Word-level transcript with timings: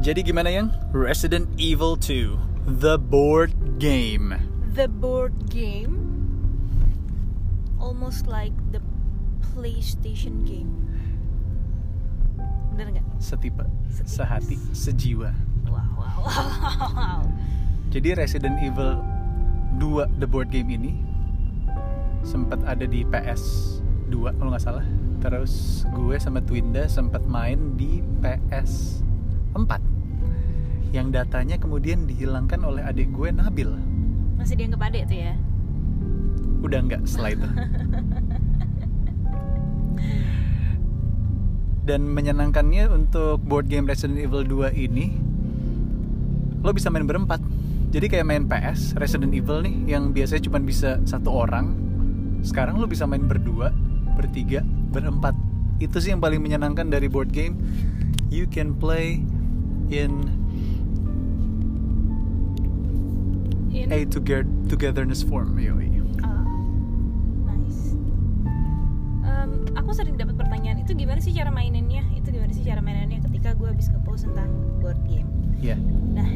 Jadi 0.00 0.24
gimana 0.24 0.48
yang 0.48 0.72
Resident 0.96 1.44
Evil 1.60 1.92
2 1.92 2.72
The 2.80 2.96
Board 2.96 3.52
Game. 3.76 4.32
The 4.72 4.88
board 4.88 5.36
game 5.52 5.92
almost 7.76 8.24
like 8.24 8.56
the 8.72 8.80
PlayStation 9.52 10.40
game. 10.48 10.72
Bener 12.72 12.96
nggak? 12.96 13.04
Setipe, 13.20 13.68
Setipe. 13.92 14.08
sehati, 14.08 14.56
sejiwa. 14.72 15.36
Wow, 15.68 15.84
wow, 16.00 16.16
wow, 16.24 16.88
wow. 16.96 17.20
Jadi 17.92 18.16
Resident 18.16 18.56
Evil 18.64 19.04
2 19.76 20.16
The 20.16 20.24
Board 20.24 20.48
Game 20.48 20.72
ini 20.72 20.96
sempat 22.24 22.64
ada 22.64 22.88
di 22.88 23.04
PS 23.04 23.76
2 24.08 24.32
kalau 24.40 24.48
nggak 24.48 24.64
salah. 24.64 24.86
Terus 25.20 25.84
gue 25.92 26.16
sama 26.16 26.40
Twinda 26.40 26.88
sempat 26.88 27.20
main 27.28 27.76
di 27.76 28.00
PS 28.24 29.04
4 29.54 30.00
yang 30.90 31.14
datanya 31.14 31.54
kemudian 31.54 32.02
dihilangkan 32.06 32.66
oleh 32.66 32.82
adik 32.82 33.14
gue 33.14 33.30
Nabil. 33.30 33.70
Masih 34.34 34.58
dianggap 34.58 34.90
adek 34.90 35.06
tuh 35.06 35.18
ya? 35.22 35.38
Udah 36.66 36.82
nggak 36.82 37.06
setelah 37.06 37.30
itu. 37.38 37.48
Dan 41.88 42.10
menyenangkannya 42.10 42.90
untuk 42.90 43.40
board 43.42 43.70
game 43.70 43.86
Resident 43.86 44.18
Evil 44.18 44.44
2 44.46 44.74
ini 44.74 45.14
lo 46.60 46.74
bisa 46.74 46.90
main 46.92 47.06
berempat. 47.06 47.40
Jadi 47.90 48.06
kayak 48.06 48.26
main 48.26 48.46
PS 48.46 48.94
Resident 48.98 49.34
Evil 49.34 49.62
nih 49.66 49.96
yang 49.96 50.14
biasanya 50.14 50.42
cuma 50.46 50.58
bisa 50.62 50.98
satu 51.06 51.30
orang. 51.30 51.74
Sekarang 52.42 52.78
lo 52.78 52.86
bisa 52.86 53.06
main 53.06 53.26
berdua, 53.26 53.72
bertiga, 54.14 54.62
berempat. 54.94 55.34
Itu 55.80 55.98
sih 55.98 56.12
yang 56.12 56.20
paling 56.20 56.42
menyenangkan 56.44 56.90
dari 56.92 57.08
board 57.08 57.32
game. 57.32 57.56
You 58.30 58.46
can 58.46 58.78
play 58.78 59.24
in 59.90 60.40
In 63.70 63.86
a 63.94 64.02
together 64.02 64.50
togetherness 64.66 65.22
form. 65.22 65.54
Yoi. 65.54 66.02
Ah, 66.26 66.42
nice. 67.46 67.94
Em, 69.22 69.50
aku 69.78 69.94
sering 69.94 70.18
dapat 70.18 70.34
pertanyaan 70.34 70.82
itu 70.82 70.90
gimana 70.98 71.22
sih 71.22 71.30
cara 71.30 71.54
mainannya? 71.54 72.02
Itu 72.18 72.34
gimana 72.34 72.50
sih 72.50 72.66
cara 72.66 72.82
mainannya 72.82 73.22
ketika 73.30 73.54
gue 73.54 73.70
habis 73.70 73.86
ngepost 73.94 74.26
tentang 74.26 74.50
board 74.82 74.98
game? 75.06 75.30
Ya. 75.62 75.78
Nah, 76.10 76.26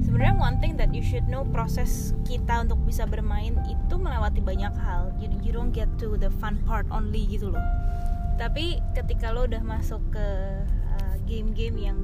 sebenarnya 0.00 0.40
one 0.40 0.56
thing 0.64 0.80
that 0.80 0.88
you 0.96 1.04
should 1.04 1.28
know 1.28 1.44
proses 1.52 2.16
kita 2.24 2.64
untuk 2.64 2.80
bisa 2.88 3.04
bermain 3.04 3.60
itu 3.68 3.94
melewati 4.00 4.40
banyak 4.40 4.72
hal. 4.80 5.12
You, 5.20 5.28
you 5.44 5.52
don't 5.52 5.76
get 5.76 5.92
to 6.00 6.16
the 6.16 6.32
fun 6.40 6.56
part 6.64 6.88
only 6.88 7.28
gitu 7.28 7.52
loh. 7.52 7.64
Tapi 8.40 8.80
ketika 8.96 9.36
lo 9.36 9.44
udah 9.44 9.60
masuk 9.60 10.00
ke 10.16 10.28
uh, 10.96 11.14
game-game 11.28 11.76
yang 11.76 12.00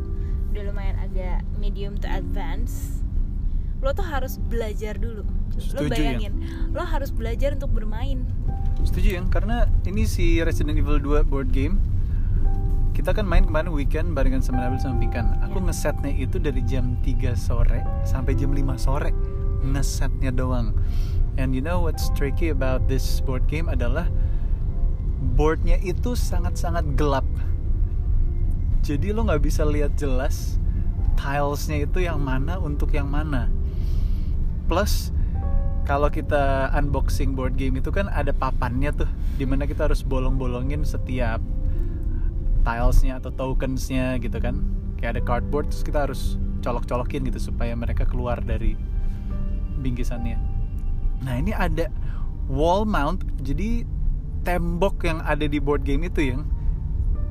udah 0.55 0.71
lumayan 0.71 0.95
agak 1.03 1.43
medium 1.59 1.99
to 1.99 2.07
advance, 2.07 3.03
lo 3.83 3.91
tuh 3.91 4.07
harus 4.07 4.39
belajar 4.39 4.95
dulu. 4.95 5.27
lo 5.27 5.59
Setuju, 5.59 5.91
bayangin, 5.91 6.35
lo 6.71 6.87
harus 6.87 7.11
belajar 7.11 7.59
untuk 7.59 7.75
bermain. 7.75 8.23
Setuju 8.87 9.19
yang 9.19 9.27
karena 9.35 9.67
ini 9.83 10.07
si 10.07 10.39
Resident 10.39 10.79
Evil 10.79 11.03
2 11.03 11.27
board 11.27 11.51
game 11.51 11.83
kita 12.95 13.11
kan 13.11 13.27
main 13.27 13.43
kemarin 13.43 13.75
weekend 13.75 14.15
barengan 14.15 14.39
sama 14.39 14.63
Nabil 14.63 14.79
sama 14.79 15.03
Pinkan. 15.03 15.27
Aku 15.43 15.59
Ya. 15.59 15.67
ngesetnya 15.67 16.15
itu 16.15 16.39
dari 16.39 16.63
jam 16.63 16.95
3 17.03 17.35
sore 17.35 17.83
sampai 18.07 18.39
jam 18.39 18.55
5 18.55 18.79
sore. 18.79 19.11
Ngesetnya 19.67 20.31
doang. 20.31 20.71
And 21.35 21.51
you 21.51 21.59
know 21.59 21.83
what's 21.83 22.07
tricky 22.15 22.55
about 22.55 22.87
this 22.87 23.19
board 23.19 23.51
game 23.51 23.67
adalah 23.67 24.07
boardnya 25.35 25.83
itu 25.83 26.15
sangat-sangat 26.15 26.95
gelap. 26.95 27.27
Jadi 28.85 29.17
lo 29.17 29.25
nggak 29.25 29.41
bisa 29.41 29.65
lihat 29.65 29.97
jelas 29.97 30.61
tilesnya 31.17 31.89
itu 31.89 32.05
yang 32.05 32.21
mana 32.21 32.61
untuk 32.61 32.93
yang 32.93 33.09
mana. 33.09 33.49
Plus 34.69 35.09
kalau 35.89 36.09
kita 36.09 36.73
unboxing 36.77 37.33
board 37.33 37.57
game 37.57 37.81
itu 37.81 37.89
kan 37.89 38.13
ada 38.13 38.33
papannya 38.33 38.93
tuh 38.93 39.09
di 39.37 39.45
mana 39.45 39.65
kita 39.65 39.89
harus 39.89 40.01
bolong-bolongin 40.05 40.85
setiap 40.85 41.41
tilesnya 42.65 43.21
atau 43.21 43.33
tokensnya 43.33 44.17
gitu 44.21 44.41
kan 44.41 44.65
kayak 44.97 45.21
ada 45.21 45.23
cardboard 45.23 45.69
terus 45.69 45.85
kita 45.85 45.99
harus 46.09 46.23
colok-colokin 46.65 47.29
gitu 47.29 47.53
supaya 47.53 47.77
mereka 47.77 48.09
keluar 48.09 48.41
dari 48.41 48.73
bingkisannya 49.85 50.41
nah 51.21 51.37
ini 51.37 51.53
ada 51.53 51.93
wall 52.49 52.89
mount 52.89 53.21
jadi 53.45 53.85
tembok 54.49 55.05
yang 55.05 55.21
ada 55.21 55.45
di 55.45 55.61
board 55.61 55.85
game 55.85 56.09
itu 56.09 56.33
yang 56.33 56.49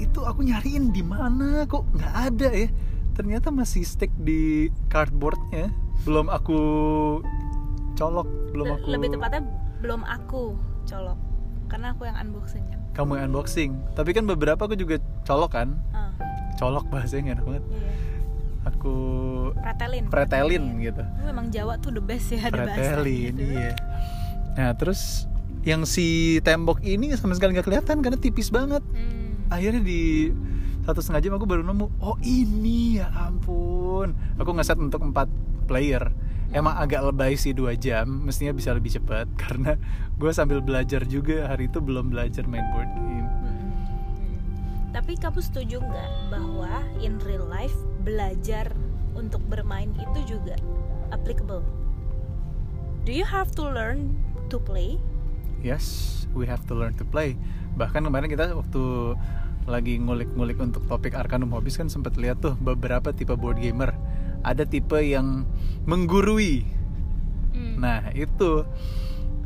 itu 0.02 0.20
aku 0.26 0.46
nyariin 0.46 0.94
di 0.94 1.04
mana 1.06 1.66
kok? 1.70 1.86
Nggak 1.94 2.16
ada 2.34 2.50
ya. 2.50 2.68
Ternyata 3.14 3.54
masih 3.54 3.86
stick 3.86 4.10
di 4.18 4.70
cardboardnya. 4.90 5.70
Belum 6.04 6.28
aku 6.28 6.60
colok 7.94 8.26
belum 8.50 8.68
aku 8.74 8.86
Lebih 8.90 9.10
tepatnya 9.18 9.42
belum 9.82 10.02
aku 10.06 10.58
colok. 10.90 11.20
Karena 11.70 11.94
aku 11.94 12.06
yang 12.06 12.18
unboxing 12.18 12.64
kan. 12.70 12.80
kamu 12.94 13.12
yang 13.18 13.26
unboxing. 13.34 13.72
Tapi 13.98 14.14
kan 14.14 14.30
beberapa 14.30 14.62
aku 14.70 14.78
juga 14.78 15.02
colok 15.26 15.58
kan. 15.58 15.78
Ah, 15.94 16.14
colok 16.58 16.86
bahasanya 16.94 17.38
enak 17.38 17.46
banget. 17.46 17.66
Iya. 17.70 17.92
aku 18.64 18.96
Pretelin. 19.60 20.04
pretelin 20.08 20.64
gitu. 20.80 21.04
Lu 21.04 21.24
Memang 21.28 21.52
Jawa 21.52 21.76
tuh 21.84 21.92
the 21.92 22.00
best 22.00 22.32
ya 22.32 22.48
pretelin 22.48 23.36
iya. 23.36 23.76
Nah 24.56 24.72
terus 24.80 25.28
yang 25.68 25.84
si 25.84 26.40
tembok 26.44 26.80
ini 26.84 27.12
sama 27.20 27.36
sekali 27.36 27.60
nggak 27.60 27.68
kelihatan 27.68 28.00
karena 28.00 28.16
tipis 28.16 28.48
banget. 28.48 28.80
Hmm. 28.96 29.23
Akhirnya 29.54 29.86
di 29.86 30.34
satu 30.84 31.00
setengah 31.00 31.22
jam 31.24 31.34
aku 31.38 31.46
baru 31.46 31.64
nemu 31.64 31.86
oh 32.02 32.18
ini 32.26 33.00
ya 33.00 33.08
ampun 33.14 34.18
aku 34.42 34.50
ngeset 34.58 34.82
untuk 34.82 35.06
empat 35.06 35.30
player 35.70 36.12
emang 36.52 36.76
agak 36.76 37.06
lebay 37.06 37.38
sih 37.40 37.56
dua 37.56 37.78
jam 37.78 38.10
mestinya 38.10 38.52
bisa 38.52 38.74
lebih 38.76 38.92
cepat 38.98 39.30
karena 39.42 39.78
gue 40.18 40.32
sambil 40.34 40.60
belajar 40.60 41.06
juga 41.08 41.48
hari 41.48 41.70
itu 41.70 41.80
belum 41.80 42.12
belajar 42.12 42.44
main 42.50 42.66
board 42.74 42.90
game 42.98 43.30
Hmm. 43.44 43.74
Tapi 44.94 45.18
kamu 45.18 45.42
setuju 45.42 45.82
nggak 45.82 46.12
bahwa 46.30 46.86
in 47.02 47.18
real 47.26 47.44
life 47.50 47.76
belajar 48.06 48.70
untuk 49.18 49.42
bermain 49.50 49.90
itu 49.98 50.38
juga 50.38 50.54
applicable? 51.10 51.66
Do 53.04 53.12
you 53.12 53.26
have 53.26 53.52
to 53.58 53.66
learn 53.66 54.16
to 54.54 54.62
play? 54.62 55.02
Yes, 55.60 56.24
we 56.32 56.46
have 56.46 56.64
to 56.70 56.78
learn 56.78 56.96
to 57.02 57.06
play. 57.08 57.36
Bahkan 57.76 58.06
kemarin 58.06 58.30
kita 58.30 58.54
waktu 58.54 59.18
lagi 59.66 60.00
ngulik-ngulik 60.00 60.60
untuk 60.60 60.84
topik 60.88 61.16
Arcanum 61.16 61.52
Hobbies 61.56 61.80
kan 61.80 61.88
sempat 61.88 62.20
lihat 62.20 62.44
tuh 62.44 62.56
beberapa 62.60 63.16
tipe 63.16 63.34
board 63.36 63.60
gamer. 63.60 63.96
Ada 64.44 64.68
tipe 64.68 65.00
yang 65.00 65.48
menggurui. 65.88 66.68
Hmm. 67.56 67.80
Nah, 67.80 68.12
itu 68.12 68.68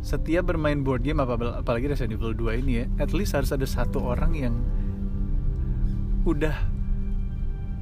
setiap 0.01 0.53
bermain 0.53 0.81
board 0.81 1.03
game 1.03 1.19
apa 1.19 1.61
apalagi 1.61 1.91
Resident 1.91 2.15
Evil 2.15 2.33
2 2.33 2.63
ini 2.63 2.71
ya, 2.81 2.85
at 3.01 3.11
least 3.11 3.35
harus 3.35 3.51
ada 3.51 3.67
satu 3.67 3.99
orang 3.99 4.31
yang 4.33 4.55
udah 6.23 6.55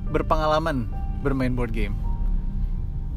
berpengalaman 0.10 0.90
bermain 1.22 1.54
board 1.54 1.74
game. 1.74 1.96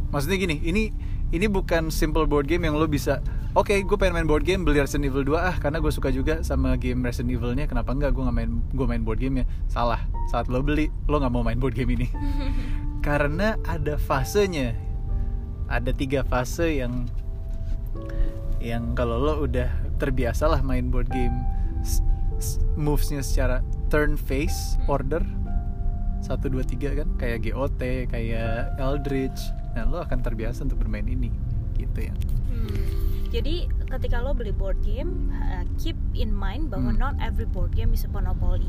Maksudnya 0.08 0.40
gini, 0.40 0.56
ini 0.64 0.92
ini 1.32 1.46
bukan 1.48 1.92
simple 1.92 2.24
board 2.24 2.48
game 2.48 2.64
yang 2.64 2.76
lo 2.76 2.88
bisa 2.88 3.20
oke 3.58 3.74
gue 3.74 3.96
pengen 3.98 4.14
main 4.22 4.28
board 4.30 4.46
game 4.46 4.62
beli 4.62 4.78
Resident 4.78 5.10
Evil 5.10 5.26
2 5.26 5.34
ah 5.34 5.56
karena 5.58 5.82
gue 5.82 5.90
suka 5.90 6.14
juga 6.14 6.46
sama 6.46 6.78
game 6.78 7.02
Resident 7.02 7.34
Evil-nya. 7.34 7.66
Kenapa 7.66 7.90
enggak 7.90 8.14
gue 8.14 8.22
nggak 8.22 8.36
main 8.38 8.50
gue 8.70 8.86
main 8.86 9.02
board 9.02 9.18
game 9.18 9.42
ya 9.42 9.46
salah. 9.66 9.98
Saat 10.30 10.46
lo 10.46 10.62
beli 10.62 10.86
lo 11.10 11.18
nggak 11.18 11.32
mau 11.34 11.42
main 11.42 11.58
board 11.58 11.74
game 11.74 11.98
ini. 11.98 12.06
Karena 13.06 13.58
ada 13.66 13.98
fasenya. 13.98 14.78
Ada 15.66 15.90
tiga 15.92 16.22
fase 16.22 16.78
yang 16.78 17.10
yang 18.62 18.94
kalau 18.94 19.18
lo 19.18 19.34
udah 19.42 19.68
terbiasa 19.98 20.46
lah 20.46 20.62
main 20.62 20.88
board 20.88 21.10
game 21.10 21.34
movesnya 22.78 23.20
secara 23.26 23.66
turn 23.90 24.14
face 24.14 24.78
order 24.86 25.20
satu 26.22 26.46
dua 26.46 26.62
tiga 26.62 26.94
kan? 26.94 27.10
Kayak 27.18 27.50
GOT 27.50 28.06
kayak 28.06 28.78
Eldritch. 28.78 29.50
Nah 29.74 29.82
lo 29.90 29.98
akan 30.06 30.22
terbiasa 30.22 30.62
untuk 30.62 30.78
bermain 30.78 31.06
ini. 31.06 31.30
Gitu 31.74 32.10
ya. 32.10 32.14
Hmm. 32.50 33.07
Jadi 33.28 33.68
ketika 33.86 34.18
lo 34.18 34.32
beli 34.32 34.50
board 34.50 34.80
game, 34.80 35.28
uh, 35.30 35.64
keep 35.76 35.96
in 36.12 36.32
mind 36.32 36.72
bahwa 36.72 36.92
Hmm. 36.92 37.00
not 37.00 37.14
every 37.20 37.44
board 37.44 37.72
game 37.72 37.92
is 37.92 38.04
a 38.04 38.10
monopoly. 38.10 38.68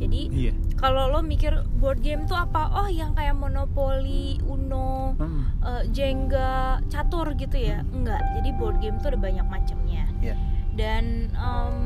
Jadi 0.00 0.32
iya 0.32 0.52
kalau 0.80 1.12
lo 1.12 1.20
mikir 1.20 1.52
board 1.76 2.00
game 2.00 2.24
tuh 2.24 2.32
apa? 2.34 2.72
Oh, 2.72 2.88
yang 2.88 3.12
kayak 3.12 3.36
Monopoly, 3.36 4.40
Uno, 4.42 5.12
Hmm, 5.20 5.44
uh, 5.60 5.84
Jenga, 5.92 6.80
catur 6.88 7.36
gitu 7.36 7.60
ya? 7.60 7.84
Enggak. 7.92 8.24
Jadi 8.40 8.48
board 8.56 8.80
game 8.80 8.96
tuh 8.96 9.12
ada 9.12 9.20
banyak 9.20 9.44
macamnya. 9.44 10.08
iya 10.24 10.32
Dan 10.72 11.28
um, 11.36 11.76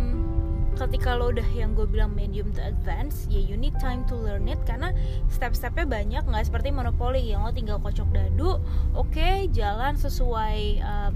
ketika 0.74 1.14
lo 1.14 1.34
udah 1.34 1.46
yang 1.54 1.74
gue 1.74 1.86
bilang 1.86 2.14
medium 2.14 2.54
to 2.54 2.62
advance, 2.62 3.26
ya 3.26 3.38
you 3.38 3.54
need 3.54 3.74
time 3.78 4.06
to 4.06 4.14
learn 4.14 4.46
it 4.46 4.58
karena 4.62 4.94
step-stepnya 5.26 5.82
banyak 5.82 6.22
nggak 6.22 6.46
seperti 6.46 6.70
Monopoly 6.70 7.18
yang 7.18 7.42
lo 7.42 7.50
tinggal 7.50 7.78
kocok 7.78 8.10
dadu, 8.10 8.62
oke 8.94 9.50
jalan 9.50 9.94
sesuai 9.94 10.58
um, 10.82 11.14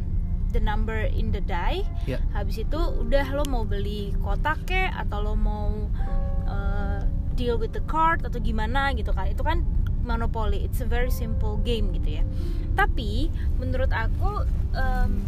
the 0.53 0.63
number 0.63 1.09
in 1.09 1.31
the 1.31 1.43
die. 1.45 1.85
iya 2.09 2.19
Habis 2.33 2.65
itu 2.65 2.79
udah 2.79 3.27
lo 3.35 3.45
mau 3.49 3.65
beli 3.65 4.15
kotak 4.25 4.59
kek 4.69 4.91
atau 4.97 5.23
lo 5.23 5.35
mau 5.37 5.69
uh, 6.49 7.01
deal 7.39 7.61
with 7.61 7.73
the 7.77 7.85
card 7.87 8.25
atau 8.25 8.41
gimana 8.41 8.93
gitu 8.97 9.13
kan. 9.13 9.29
Itu 9.31 9.45
kan 9.45 9.65
Monopoly 10.09 10.65
it's 10.65 10.81
a 10.81 10.89
very 10.89 11.13
simple 11.13 11.61
game 11.61 11.93
gitu 11.93 12.23
ya. 12.23 12.25
Tapi 12.73 13.29
menurut 13.61 13.93
aku 13.93 14.49
em, 14.73 15.21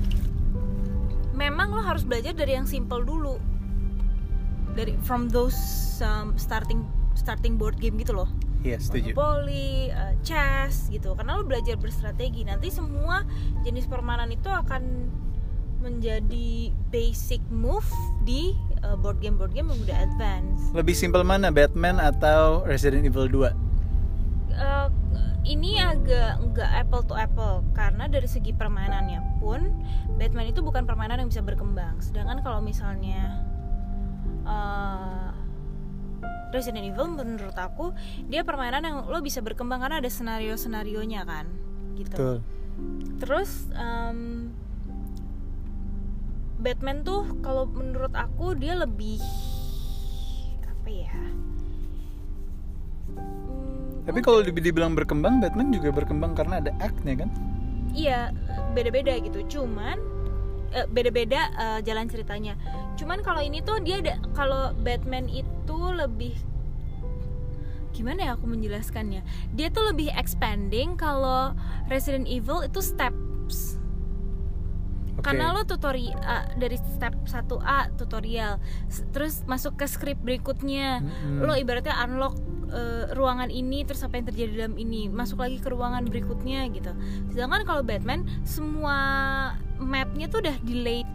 memang 1.36 1.74
lo 1.74 1.84
harus 1.84 2.06
belajar 2.06 2.32
dari 2.32 2.56
yang 2.56 2.64
simple 2.64 3.04
dulu. 3.04 3.36
Dari 4.72 4.96
from 5.04 5.28
those 5.28 5.58
um, 6.00 6.32
starting 6.40 6.86
starting 7.12 7.60
board 7.60 7.76
game 7.76 8.00
gitu 8.00 8.16
loh 8.16 8.30
Iya 8.60 8.76
setuju. 8.76 9.16
Monopoly, 9.16 9.88
uh, 9.92 10.14
chess 10.20 10.92
gitu. 10.92 11.16
Karena 11.16 11.40
lo 11.40 11.44
belajar 11.48 11.80
berstrategi. 11.80 12.44
Nanti 12.44 12.68
semua 12.68 13.24
jenis 13.64 13.88
permainan 13.88 14.28
itu 14.28 14.48
akan 14.52 15.08
menjadi 15.80 16.68
basic 16.92 17.40
move 17.48 17.88
di 18.28 18.52
uh, 18.84 19.00
board 19.00 19.16
game 19.24 19.40
board 19.40 19.56
game 19.56 19.72
yang 19.72 19.80
udah 19.80 19.98
advance. 20.04 20.60
Lebih 20.76 20.92
simple 20.92 21.24
mana 21.24 21.48
Batman 21.48 21.96
atau 21.96 22.68
Resident 22.68 23.08
Evil 23.08 23.32
2? 23.32 23.48
Uh, 24.60 24.92
ini 25.48 25.80
agak 25.80 26.36
nggak 26.52 26.70
apple 26.84 27.00
to 27.08 27.16
apple 27.16 27.64
karena 27.72 28.04
dari 28.12 28.28
segi 28.28 28.52
permainannya 28.52 29.40
pun 29.40 29.72
Batman 30.20 30.52
itu 30.52 30.60
bukan 30.60 30.84
permainan 30.84 31.24
yang 31.24 31.32
bisa 31.32 31.40
berkembang. 31.40 31.96
Sedangkan 32.04 32.44
kalau 32.44 32.60
misalnya 32.60 33.40
uh, 34.44 35.09
Resident 36.50 36.82
Evil 36.82 37.06
menurut 37.08 37.54
aku 37.54 37.94
dia 38.26 38.42
permainan 38.42 38.82
yang 38.82 38.96
lo 39.06 39.22
bisa 39.22 39.38
berkembang 39.40 39.80
karena 39.80 40.02
ada 40.02 40.10
senario 40.10 40.54
senarionya 40.54 41.22
kan, 41.22 41.46
gitu. 41.94 42.14
Betul. 42.14 42.36
Terus 43.22 43.70
em, 43.74 44.50
Batman 46.60 47.00
tuh 47.00 47.24
kalau 47.40 47.64
menurut 47.66 48.12
aku 48.12 48.52
dia 48.52 48.76
lebih 48.76 49.20
apa 50.66 50.88
ya? 50.88 51.16
Hmm, 53.14 54.04
Tapi 54.04 54.20
kalau 54.20 54.40
di- 54.42 54.54
dibilang 54.54 54.92
berkembang, 54.92 55.40
Batman 55.40 55.70
juga 55.70 55.88
berkembang 55.92 56.32
karena 56.34 56.60
ada 56.60 56.72
act-nya 56.78 57.24
kan? 57.26 57.30
iya 57.90 58.30
beda-beda 58.70 59.18
gitu. 59.18 59.42
Cuman 59.50 59.98
eh, 60.72 60.86
beda-beda 60.90 61.50
eh, 61.54 61.80
jalan 61.86 62.06
ceritanya. 62.06 62.54
Cuman 62.98 63.22
kalau 63.22 63.42
ini 63.42 63.60
tuh 63.62 63.78
dia 63.82 64.00
ada 64.02 64.18
kalau 64.32 64.74
Batman 64.80 65.26
itu 65.26 65.78
lebih 65.92 66.34
gimana 67.90 68.30
ya 68.30 68.30
aku 68.38 68.46
menjelaskannya? 68.46 69.20
Dia 69.52 69.68
tuh 69.68 69.92
lebih 69.92 70.14
expanding 70.14 70.96
kalau 70.96 71.52
Resident 71.90 72.24
Evil 72.30 72.64
itu 72.64 72.80
steps. 72.80 73.76
Oke. 75.20 75.36
Karena 75.36 75.52
lo 75.52 75.68
tutorial 75.68 76.16
dari 76.56 76.80
step 76.80 77.12
1A 77.28 77.92
tutorial, 78.00 78.56
terus 79.12 79.44
masuk 79.44 79.76
ke 79.76 79.84
script 79.84 80.24
berikutnya. 80.24 81.04
Mm-mm. 81.04 81.44
Lo 81.44 81.52
ibaratnya 81.52 81.92
unlock 82.08 82.40
eh, 82.72 83.12
ruangan 83.12 83.52
ini 83.52 83.84
terus 83.84 84.00
apa 84.00 84.16
yang 84.16 84.26
terjadi 84.32 84.64
dalam 84.64 84.80
ini, 84.80 85.12
masuk 85.12 85.44
lagi 85.44 85.60
ke 85.60 85.68
ruangan 85.68 86.08
berikutnya 86.08 86.64
gitu. 86.72 86.96
Sedangkan 87.28 87.68
kalau 87.68 87.84
Batman 87.84 88.24
semua 88.48 88.96
mapnya 89.80 90.28
tuh 90.28 90.44
udah 90.44 90.56
delayed 90.62 91.08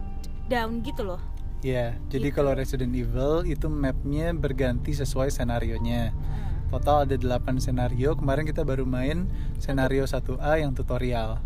down 0.50 0.82
gitu 0.82 1.06
loh. 1.06 1.22
Iya, 1.64 1.96
jadi 2.12 2.28
Gitu. 2.30 2.36
kalau 2.36 2.52
Resident 2.52 2.92
Evil 2.92 3.42
itu 3.48 3.66
mapnya 3.66 4.30
berganti 4.36 4.92
sesuai 4.92 5.32
senarionya. 5.32 6.12
Total 6.68 7.06
ada 7.06 7.14
8 7.14 7.62
senario. 7.62 8.18
Kemarin 8.18 8.44
kita 8.44 8.66
baru 8.66 8.82
main 8.82 9.30
senario 9.56 10.02
1A 10.04 10.60
yang 10.60 10.74
tutorial. 10.74 11.38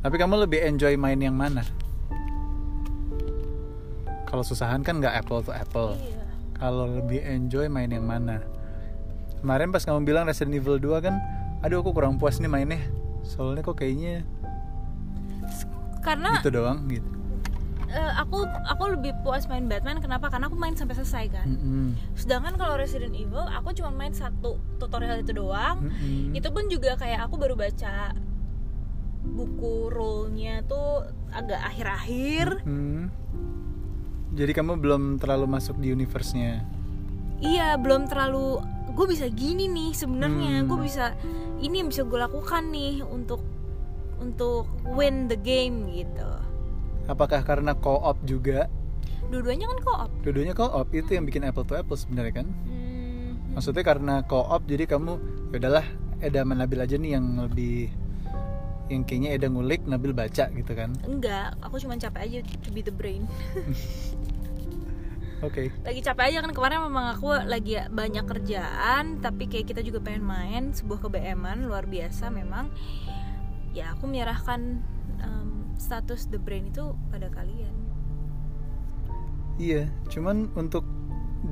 Tapi 0.00 0.16
kamu 0.16 0.48
lebih 0.48 0.60
enjoy 0.64 0.96
main 0.96 1.20
yang 1.20 1.36
mana? 1.36 1.64
Kalau 4.26 4.42
susahan 4.42 4.82
kan 4.82 4.98
nggak 4.98 5.14
apple 5.24 5.40
to 5.46 5.52
apple. 5.54 5.94
Iya. 5.94 6.24
Kalau 6.58 6.86
lebih 6.90 7.22
enjoy 7.22 7.68
main 7.70 7.92
yang 7.92 8.04
mana? 8.08 8.42
Kemarin 9.44 9.70
pas 9.70 9.84
kamu 9.84 10.02
bilang 10.08 10.24
Resident 10.24 10.56
Evil 10.56 10.80
2 10.80 11.04
kan, 11.04 11.14
aduh 11.60 11.84
aku 11.84 11.92
kurang 11.92 12.16
puas 12.16 12.40
nih 12.40 12.48
mainnya. 12.50 12.80
Soalnya 13.22 13.62
kok 13.62 13.78
kayaknya 13.80 14.24
Karena 16.04 16.38
gitu 16.38 16.52
doang 16.52 16.84
gitu. 16.86 17.08
eh, 17.86 18.12
aku 18.16 18.38
aku 18.66 18.84
lebih 18.90 19.14
puas 19.20 19.46
main 19.46 19.64
Batman 19.64 19.98
kenapa? 19.98 20.28
Karena 20.28 20.46
aku 20.46 20.54
main 20.54 20.74
sampai 20.74 20.94
selesai 20.94 21.24
kan. 21.30 21.46
Mm-mm. 21.48 21.94
Sedangkan 22.12 22.54
kalau 22.54 22.74
Resident 22.74 23.14
Evil 23.14 23.40
aku 23.40 23.72
cuma 23.72 23.88
main 23.88 24.12
satu 24.12 24.60
tutorial 24.76 25.18
itu 25.18 25.32
doang. 25.32 25.80
Mm-mm. 25.84 26.34
itu 26.34 26.48
pun 26.48 26.66
juga 26.66 26.94
kayak 26.94 27.24
aku 27.24 27.34
baru 27.36 27.54
baca 27.54 28.12
buku 29.24 29.88
rule-nya 29.88 30.60
tuh 30.62 31.00
agak 31.30 31.60
akhir-akhir 31.64 32.60
Hmm. 32.62 33.08
Jadi 34.34 34.50
kamu 34.52 34.76
belum 34.76 35.02
terlalu 35.16 35.46
masuk 35.48 35.78
di 35.78 35.88
universe-nya. 35.88 36.60
iya 37.36 37.74
belum 37.74 38.04
terlalu 38.04 38.58
gue 38.90 39.06
bisa 39.06 39.26
gini 39.26 39.64
nih 39.64 39.90
sebenarnya 39.92 40.60
Hmm. 40.60 40.66
gue 40.66 40.78
bisa 40.80 41.14
ini 41.58 41.80
yang 41.80 41.88
bisa 41.88 42.02
gue 42.02 42.14
lakukan 42.16 42.68
nih 42.68 43.00
untuk 43.00 43.40
untuk 44.16 44.64
win 44.86 45.26
the 45.26 45.36
game 45.36 45.86
gitu 45.88 46.28
Apakah 47.04 47.44
karena 47.44 47.76
co-op 47.76 48.16
juga? 48.24 48.66
dua-duanya 49.28 49.66
kan 49.66 49.78
co-op 49.80 50.10
Dua-duanya 50.20 50.52
co-op 50.52 50.88
itu 50.90 51.10
yang 51.10 51.24
bikin 51.24 51.42
apple 51.42 51.62
to 51.62 51.74
apple 51.74 51.96
sebenarnya 51.96 52.40
kan? 52.40 52.48
Hmm, 52.64 53.52
Maksudnya 53.52 53.82
karena 53.82 54.14
co-op 54.24 54.64
jadi 54.64 54.84
kamu 54.84 55.12
ya 55.50 55.56
udahlah 55.58 55.86
Eda 56.18 56.42
Nabil 56.42 56.80
aja 56.80 56.96
nih 56.96 57.12
yang 57.12 57.26
lebih 57.38 57.92
yang 58.86 59.00
kayaknya 59.02 59.30
Eda 59.32 59.48
ngulik 59.48 59.84
Nabil 59.84 60.12
baca 60.12 60.48
gitu 60.48 60.72
kan. 60.72 60.92
enggak 61.04 61.56
aku 61.60 61.76
cuma 61.76 61.96
capek 61.96 62.20
aja 62.20 62.38
to 62.60 62.68
be 62.68 62.80
the 62.80 62.92
brain 62.92 63.24
Oke. 65.42 65.68
lagi 65.84 66.00
capek 66.00 66.24
aja 66.32 66.38
kan 66.40 66.56
kemarin 66.56 66.80
memang 66.80 67.12
aku 67.12 67.28
lagi 67.44 67.76
banyak 67.92 68.24
kerjaan 68.24 69.20
tapi 69.20 69.44
kayak 69.44 69.68
kita 69.68 69.80
juga 69.84 70.00
pengen 70.00 70.24
main 70.24 70.72
sebuah 70.72 71.04
kebeeman 71.04 71.68
luar 71.68 71.84
biasa 71.84 72.32
memang 72.32 72.72
ya 73.74 73.92
aku 73.92 74.06
menyerahkan 74.06 74.80
em, 75.18 75.50
status 75.74 76.30
the 76.30 76.38
brain 76.38 76.70
itu 76.70 76.94
pada 77.10 77.26
kalian. 77.28 77.74
Iya, 79.58 79.86
cuman 80.10 80.50
untuk 80.54 80.86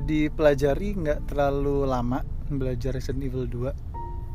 dipelajari 0.08 0.96
nggak 0.96 1.28
terlalu 1.28 1.84
lama 1.84 2.24
belajar 2.48 2.96
Resident 2.96 3.28
Evil 3.28 3.46
2 3.46 3.92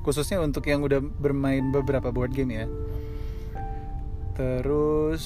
khususnya 0.07 0.39
untuk 0.39 0.63
yang 0.72 0.88
udah 0.88 1.04
bermain 1.04 1.68
beberapa 1.68 2.16
board 2.16 2.31
game 2.31 2.63
ya. 2.63 2.66
Terus 4.39 5.25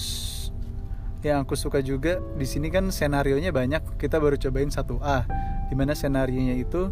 yang 1.21 1.45
aku 1.45 1.53
suka 1.53 1.85
juga 1.85 2.17
di 2.33 2.49
sini 2.49 2.73
kan 2.73 2.89
senarionya 2.89 3.53
banyak. 3.53 4.01
Kita 4.01 4.17
baru 4.17 4.41
cobain 4.41 4.73
1A 4.73 5.29
di 5.69 5.77
mana 5.77 5.93
senarionya 5.93 6.57
itu 6.57 6.89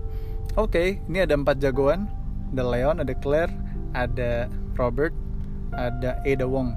oke 0.53 1.01
ini 1.09 1.17
ada 1.25 1.33
empat 1.33 1.57
jagoan. 1.57 2.05
Ada 2.53 2.61
Leon 2.65 2.97
ada 3.01 3.13
Claire 3.17 3.53
ada 3.97 4.49
Robert 4.77 5.13
ada 5.73 6.21
Ada 6.25 6.45
Wong. 6.45 6.73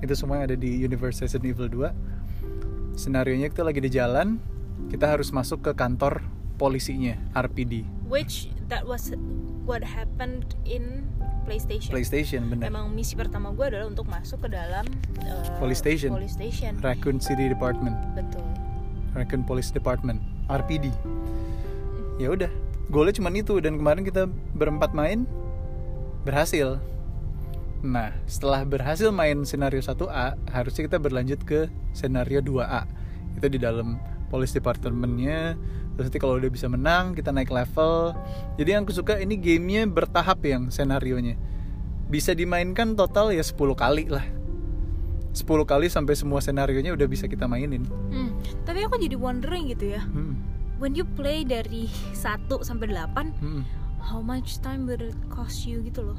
Itu 0.00 0.16
semua 0.16 0.40
yang 0.40 0.52
ada 0.52 0.56
di 0.56 0.80
universe 0.80 1.20
Resident 1.20 1.52
Evil 1.52 1.68
2 1.68 2.20
senarionya 3.00 3.48
kita 3.48 3.64
lagi 3.64 3.80
di 3.80 3.88
jalan 3.88 4.36
kita 4.92 5.08
harus 5.08 5.32
masuk 5.32 5.64
ke 5.64 5.72
kantor 5.72 6.20
polisinya 6.60 7.16
RPD 7.32 7.86
which 8.12 8.52
that 8.68 8.84
was 8.84 9.14
what 9.64 9.80
happened 9.80 10.52
in 10.68 11.06
PlayStation. 11.48 11.88
PlayStation 11.88 12.40
bener 12.52 12.68
emang 12.68 12.92
misi 12.92 13.16
pertama 13.16 13.56
gue 13.56 13.64
adalah 13.64 13.88
untuk 13.88 14.04
masuk 14.04 14.44
ke 14.44 14.48
dalam 14.52 14.84
eh, 15.24 15.56
Police 15.56 15.80
station. 15.80 16.12
police 16.12 16.36
station 16.36 16.76
Raccoon 16.84 17.18
City 17.18 17.48
Department. 17.48 17.96
Betul. 18.12 18.44
Raccoon 19.16 19.42
Police 19.48 19.72
Department 19.72 20.20
RPD 20.52 20.92
ya 22.20 22.28
udah 22.36 22.52
golnya 22.92 23.16
cuma 23.16 23.32
itu 23.32 23.56
dan 23.64 23.80
kemarin 23.80 24.04
kita 24.04 24.28
berempat 24.52 24.92
main 24.92 25.24
berhasil 26.28 26.76
nah 27.80 28.12
setelah 28.28 28.64
berhasil 28.68 29.08
main 29.08 29.40
senario 29.48 29.80
1A 29.80 30.36
harusnya 30.52 30.82
kita 30.84 30.98
berlanjut 31.00 31.40
ke 31.48 31.72
senario 31.96 32.44
2A 32.44 32.84
itu 33.40 33.46
di 33.46 33.58
dalam 33.58 33.96
police 34.28 34.54
departmentnya. 34.54 35.56
Terus 35.96 36.06
nanti 36.06 36.20
kalau 36.22 36.38
udah 36.38 36.50
bisa 36.52 36.70
menang 36.70 37.18
kita 37.18 37.34
naik 37.34 37.50
level. 37.50 38.14
Jadi 38.56 38.68
yang 38.72 38.86
aku 38.86 38.94
suka 38.94 39.18
ini 39.18 39.36
gamenya 39.36 39.88
bertahap 39.90 40.38
yang 40.46 40.70
senarionya. 40.70 41.34
Bisa 42.08 42.32
dimainkan 42.36 42.94
total 42.94 43.34
ya 43.34 43.42
10 43.42 43.56
kali 43.74 44.06
lah. 44.06 44.24
10 45.34 45.46
kali 45.66 45.86
sampai 45.90 46.14
semua 46.18 46.42
senarionya 46.42 46.94
udah 46.94 47.06
bisa 47.10 47.26
kita 47.26 47.46
mainin. 47.46 47.86
Hmm, 48.10 48.34
tapi 48.66 48.82
aku 48.86 48.98
jadi 48.98 49.14
wondering 49.14 49.70
gitu 49.70 49.94
ya. 49.94 50.02
Hmm, 50.02 50.38
when 50.80 50.96
you 50.96 51.04
play 51.04 51.44
dari 51.44 51.92
1 52.16 52.48
sampai 52.64 52.88
8 52.88 53.36
hmm. 53.44 53.62
how 54.00 54.24
much 54.24 54.64
time 54.64 54.88
will 54.88 54.98
it 54.98 55.14
cost 55.28 55.68
you 55.68 55.84
gitu 55.84 56.00
loh 56.00 56.18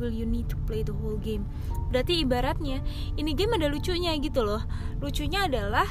will 0.00 0.12
you 0.12 0.24
need 0.24 0.48
to 0.48 0.56
play 0.64 0.80
the 0.80 0.94
whole 1.04 1.20
game 1.20 1.44
berarti 1.92 2.24
ibaratnya 2.24 2.80
ini 3.20 3.36
game 3.36 3.54
ada 3.54 3.68
lucunya 3.68 4.16
gitu 4.18 4.42
loh 4.42 4.64
lucunya 5.04 5.46
adalah 5.46 5.86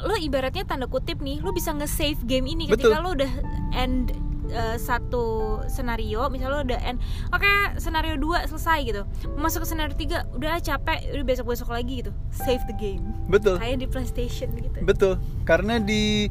lo 0.00 0.16
ibaratnya 0.16 0.64
tanda 0.64 0.88
kutip 0.88 1.20
nih 1.20 1.40
lo 1.44 1.52
bisa 1.52 1.72
nge-save 1.72 2.20
game 2.24 2.48
ini 2.48 2.68
ketika 2.68 3.00
Betul. 3.00 3.04
lo 3.04 3.10
udah 3.16 3.32
end 3.72 4.12
uh, 4.52 4.76
satu 4.76 5.60
senario 5.72 6.28
misalnya 6.28 6.52
lo 6.52 6.60
udah 6.64 6.80
end 6.84 6.98
oke 7.32 7.80
senario 7.80 8.16
2 8.20 8.48
selesai 8.48 8.78
gitu 8.84 9.02
masuk 9.40 9.64
ke 9.64 9.68
senario 9.68 9.94
3 9.96 10.36
udah 10.36 10.60
capek 10.60 10.98
udah 11.16 11.24
besok 11.24 11.46
besok 11.52 11.68
lagi 11.72 12.04
gitu 12.04 12.12
save 12.28 12.60
the 12.68 12.76
game 12.76 13.04
Betul. 13.26 13.56
kayak 13.56 13.80
di 13.80 13.86
PlayStation 13.88 14.52
gitu 14.56 14.76
Betul. 14.86 15.18
Karena 15.42 15.82
di 15.82 16.30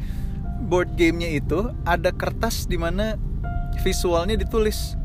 board 0.65 0.95
gamenya 0.95 1.35
itu 1.35 1.69
ada 1.83 2.09
kertas 2.15 2.65
di 2.65 2.79
mana 2.79 3.19
visualnya 3.83 4.39
ditulis. 4.39 4.95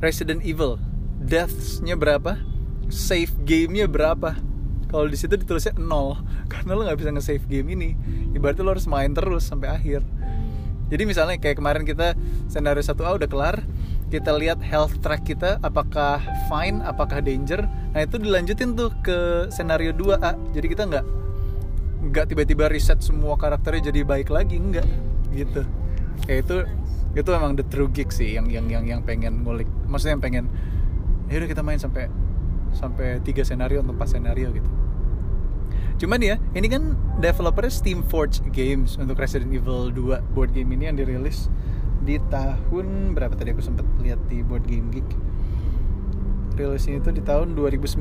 Resident 0.00 0.44
Evil. 0.44 0.80
Deaths-nya 1.22 1.96
berapa? 1.96 2.38
Save 2.92 3.32
game-nya 3.42 3.90
berapa? 3.90 4.36
Kalau 4.86 5.06
di 5.10 5.18
situ 5.18 5.34
ditulisnya 5.34 5.74
nol. 5.76 6.20
Karena 6.52 6.76
lo 6.76 6.84
nggak 6.86 6.98
bisa 7.00 7.10
nge-save 7.10 7.44
game 7.48 7.72
ini. 7.72 7.90
Ibaratnya 8.36 8.62
lo 8.62 8.76
harus 8.76 8.86
main 8.86 9.10
terus 9.12 9.48
sampai 9.48 9.72
akhir. 9.72 10.04
Jadi 10.86 11.02
misalnya 11.02 11.34
kayak 11.42 11.58
kemarin 11.58 11.82
kita 11.82 12.14
skenario 12.46 12.78
1A 12.78 13.18
udah 13.18 13.26
kelar 13.26 13.58
kita 14.06 14.30
lihat 14.30 14.62
health 14.62 15.02
track 15.02 15.26
kita 15.26 15.58
apakah 15.66 16.22
fine 16.46 16.78
apakah 16.86 17.18
danger. 17.18 17.66
Nah 17.66 18.06
itu 18.06 18.22
dilanjutin 18.22 18.78
tuh 18.78 18.94
ke 19.02 19.50
skenario 19.50 19.90
2A 19.90 20.38
jadi 20.54 20.66
kita 20.70 20.82
nggak 20.86 21.06
nggak 22.06 22.24
tiba-tiba 22.30 22.70
reset 22.70 23.02
semua 23.02 23.34
karakternya 23.34 23.90
jadi 23.90 24.06
baik 24.06 24.30
lagi 24.30 24.62
enggak 24.62 24.86
gitu 25.34 25.66
ya 26.24 26.40
itu 26.40 26.56
itu 27.16 27.30
emang 27.32 27.56
the 27.56 27.64
true 27.68 27.88
geek 27.88 28.12
sih 28.12 28.36
yang 28.36 28.48
yang 28.48 28.68
yang 28.68 28.84
yang 28.84 29.00
pengen 29.04 29.44
ngulik. 29.44 29.68
Maksudnya 29.88 30.16
yang 30.16 30.24
pengen 30.24 30.44
ya 31.28 31.40
udah 31.40 31.48
kita 31.48 31.62
main 31.64 31.80
sampai 31.80 32.08
sampai 32.72 33.20
tiga 33.24 33.44
senario 33.44 33.80
atau 33.84 33.92
empat 33.92 34.16
senario 34.16 34.52
gitu. 34.52 34.70
Cuman 35.96 36.20
ya 36.20 36.36
ini 36.52 36.68
kan 36.68 36.92
developernya 37.20 37.72
Steamforge 37.72 38.44
Games 38.52 39.00
untuk 39.00 39.16
Resident 39.16 39.48
Evil 39.48 39.88
2 39.88 40.36
board 40.36 40.52
game 40.52 40.76
ini 40.76 40.92
yang 40.92 40.96
dirilis 41.00 41.48
di 42.04 42.20
tahun 42.28 43.16
berapa 43.16 43.32
tadi? 43.32 43.56
Aku 43.56 43.64
sempat 43.64 43.88
lihat 44.04 44.20
di 44.28 44.44
board 44.44 44.68
game 44.68 44.92
geek. 44.92 45.08
Rilisnya 46.56 47.00
itu 47.00 47.12
di 47.12 47.20
tahun 47.20 47.52
2019 47.52 48.00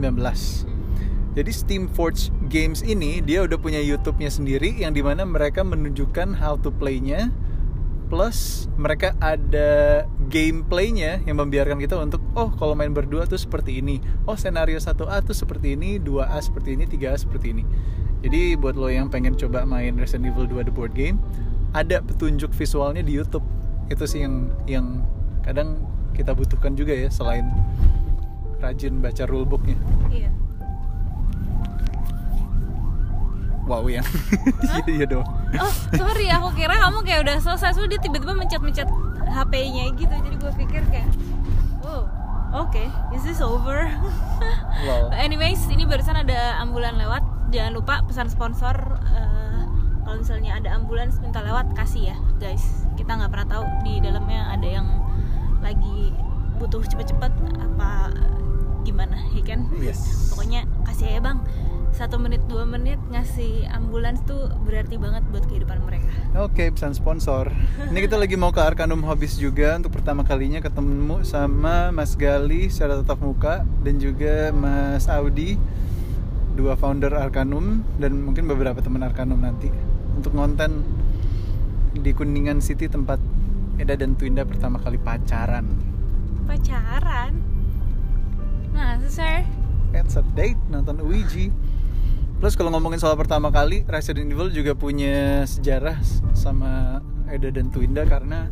jadi 1.35 1.51
Steamforge 1.51 2.31
Games 2.47 2.79
ini 2.79 3.19
dia 3.19 3.43
udah 3.43 3.59
punya 3.59 3.83
YouTube-nya 3.83 4.31
sendiri 4.31 4.71
yang 4.71 4.95
di 4.95 5.03
mana 5.03 5.27
mereka 5.27 5.67
menunjukkan 5.67 6.39
how 6.39 6.55
to 6.55 6.71
play-nya 6.71 7.27
plus 8.05 8.69
mereka 8.77 9.17
ada 9.17 10.03
gameplaynya 10.29 11.25
yang 11.25 11.41
membiarkan 11.41 11.81
kita 11.81 11.97
untuk 11.97 12.21
oh 12.37 12.53
kalau 12.53 12.77
main 12.77 12.93
berdua 12.93 13.25
tuh 13.25 13.39
seperti 13.39 13.81
ini. 13.81 13.99
Oh 14.29 14.37
senario 14.37 14.77
1A 14.77 15.25
tuh 15.25 15.35
seperti 15.35 15.73
ini 15.73 15.97
2A 15.97 16.37
seperti 16.39 16.77
ini 16.77 16.85
3A 16.85 17.17
seperti 17.17 17.57
ini. 17.57 17.63
Jadi 18.25 18.57
buat 18.57 18.73
lo 18.77 18.89
yang 18.89 19.09
pengen 19.09 19.37
coba 19.37 19.65
main 19.65 19.97
Resident 19.97 20.33
Evil 20.33 20.49
2 20.49 20.69
The 20.69 20.73
Board 20.73 20.93
Game 20.93 21.21
ada 21.75 21.99
petunjuk 22.01 22.53
visualnya 22.55 23.01
di 23.01 23.17
YouTube. 23.17 23.45
Itu 23.91 24.07
sih 24.07 24.23
yang 24.23 24.53
yang 24.65 25.05
kadang 25.43 25.81
kita 26.15 26.31
butuhkan 26.31 26.73
juga 26.73 26.95
ya 26.95 27.11
selain 27.11 27.45
rajin 28.63 29.03
baca 29.03 29.27
rulebooknya. 29.27 29.77
Iya 30.09 30.44
wow 33.65 33.83
ya. 33.89 34.01
Iya 34.85 35.05
dong. 35.09 35.27
Oh 35.57 35.73
sorry 35.93 36.29
aku 36.29 36.53
kira 36.53 36.77
kamu 36.77 37.01
kayak 37.01 37.25
udah 37.25 37.37
selesai. 37.41 37.73
So 37.75 37.85
dia 37.89 37.97
tiba-tiba 37.97 38.37
mencet-mencet 38.37 38.89
HP-nya 39.25 39.91
gitu. 39.97 40.13
Jadi 40.13 40.35
gue 40.37 40.51
pikir 40.65 40.81
kayak 40.93 41.09
oh 41.85 42.05
oke 42.53 42.71
okay, 42.71 42.87
is 43.11 43.25
this 43.25 43.41
over? 43.41 43.89
Wow. 44.85 45.11
Anyways 45.25 45.65
ini 45.69 45.83
barusan 45.83 46.15
ada 46.15 46.61
ambulan 46.61 46.95
lewat. 46.97 47.25
Jangan 47.53 47.71
lupa 47.77 48.01
pesan 48.05 48.29
sponsor 48.29 48.75
eh, 49.09 49.63
kalau 50.05 50.17
misalnya 50.21 50.57
ada 50.57 50.69
ambulans 50.77 51.17
minta 51.21 51.41
lewat 51.41 51.73
kasih 51.73 52.13
ya 52.13 52.17
guys. 52.37 52.85
Kita 52.95 53.17
nggak 53.17 53.31
pernah 53.33 53.47
tahu 53.49 53.63
di 53.83 54.01
dalamnya 54.01 54.53
ada 54.53 54.67
yang 54.67 54.87
lagi 55.65 56.13
butuh 56.61 56.85
cepet-cepet 56.85 57.33
apa 57.57 58.13
gimana 58.85 59.17
ya 59.33 59.43
kan? 59.43 59.65
Yes. 59.81 60.29
Pokoknya 60.31 60.69
kasih 60.85 61.17
ya 61.17 61.21
bang 61.21 61.41
satu 61.95 62.19
menit 62.19 62.43
dua 62.51 62.67
menit 62.67 62.99
ngasih 63.07 63.71
ambulans 63.71 64.19
tuh 64.27 64.51
berarti 64.67 64.99
banget 64.99 65.23
buat 65.31 65.47
kehidupan 65.47 65.79
mereka 65.83 66.11
Oke, 66.35 66.67
pesan 66.67 66.91
sponsor. 66.91 67.47
Ini 67.79 67.95
kita 68.03 68.19
lagi 68.19 68.35
mau 68.35 68.51
ke 68.51 68.59
Arkanum 68.59 68.99
Hobbies 69.07 69.39
juga 69.39 69.79
untuk 69.79 69.95
pertama 69.95 70.27
kalinya 70.27 70.59
ketemu 70.59 71.23
sama 71.23 71.95
Mas 71.95 72.19
Gali 72.19 72.67
secara 72.67 72.99
tatap 72.99 73.23
muka 73.23 73.63
dan 73.87 73.95
juga 74.03 74.51
Mas 74.51 75.07
Audi, 75.07 75.55
dua 76.59 76.75
founder 76.75 77.15
Arkanum 77.15 77.87
dan 77.95 78.19
mungkin 78.19 78.51
beberapa 78.51 78.83
teman 78.83 79.07
Arkanum 79.07 79.39
nanti 79.39 79.71
untuk 80.11 80.35
ngonten 80.35 80.83
di 81.95 82.11
Kuningan 82.11 82.59
City 82.59 82.91
tempat 82.91 83.23
Eda 83.79 83.95
dan 83.95 84.19
Twinda 84.19 84.43
pertama 84.43 84.75
kali 84.83 84.99
pacaran. 84.99 85.63
pacaran 86.43 87.31
nah 88.75 88.99
sir 89.07 89.47
It's 89.95 90.19
a 90.19 90.23
date 90.35 90.59
nonton 90.67 90.99
Ouija. 90.99 91.47
Plus 92.35 92.53
kalau 92.59 92.69
ngomongin 92.75 92.99
soal 92.99 93.15
pertama 93.15 93.47
kali 93.47 93.87
Resident 93.87 94.27
Evil 94.27 94.51
juga 94.51 94.75
punya 94.75 95.47
sejarah 95.47 95.97
sama 96.35 96.99
Eda 97.31 97.49
dan 97.49 97.71
Twinda 97.71 98.03
karena 98.03 98.51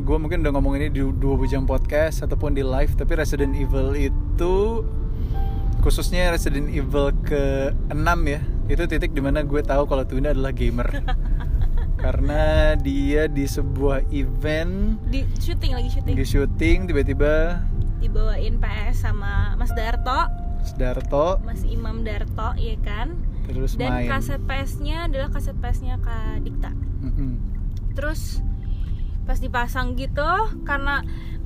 gue 0.00 0.16
mungkin 0.16 0.42
udah 0.42 0.52
ngomong 0.58 0.74
ini 0.80 0.88
di 0.90 1.04
dua 1.06 1.34
bujang 1.38 1.68
podcast 1.68 2.26
ataupun 2.26 2.56
di 2.56 2.66
live 2.66 2.98
tapi 2.98 3.14
Resident 3.14 3.54
Evil 3.54 3.94
itu 3.94 4.82
khususnya 5.80 6.34
Resident 6.34 6.68
Evil 6.72 7.14
ke 7.22 7.72
6 7.88 7.94
ya 8.26 8.40
itu 8.70 8.82
titik 8.86 9.14
di 9.14 9.22
mana 9.22 9.42
gue 9.42 9.62
tahu 9.62 9.86
kalau 9.86 10.06
Twinda 10.06 10.30
adalah 10.30 10.54
gamer. 10.54 10.88
Karena 12.00 12.72
dia 12.80 13.28
di 13.28 13.44
sebuah 13.44 14.08
event 14.08 14.96
di 15.12 15.20
syuting 15.36 15.76
lagi 15.76 15.92
syuting 15.92 16.14
di 16.16 16.24
syuting 16.24 16.78
tiba-tiba 16.88 17.60
dibawain 18.00 18.56
PS 18.56 19.04
sama 19.04 19.52
Mas 19.60 19.68
Darto 19.76 20.24
Darto. 20.76 21.40
Mas 21.44 21.62
Imam 21.66 22.02
Darto 22.04 22.56
ya 22.56 22.76
kan? 22.84 23.16
Terus 23.48 23.74
dan 23.74 24.04
main. 24.04 24.08
kaset 24.08 24.40
PS-nya 24.46 25.10
adalah 25.10 25.28
kaset 25.32 25.56
PS-nya 25.58 25.98
Kak 26.00 26.44
Dikta. 26.46 26.70
Mm-mm. 27.00 27.32
terus 27.96 28.44
pas 29.24 29.40
dipasang 29.40 29.96
gitu 29.96 30.30
karena 30.68 31.00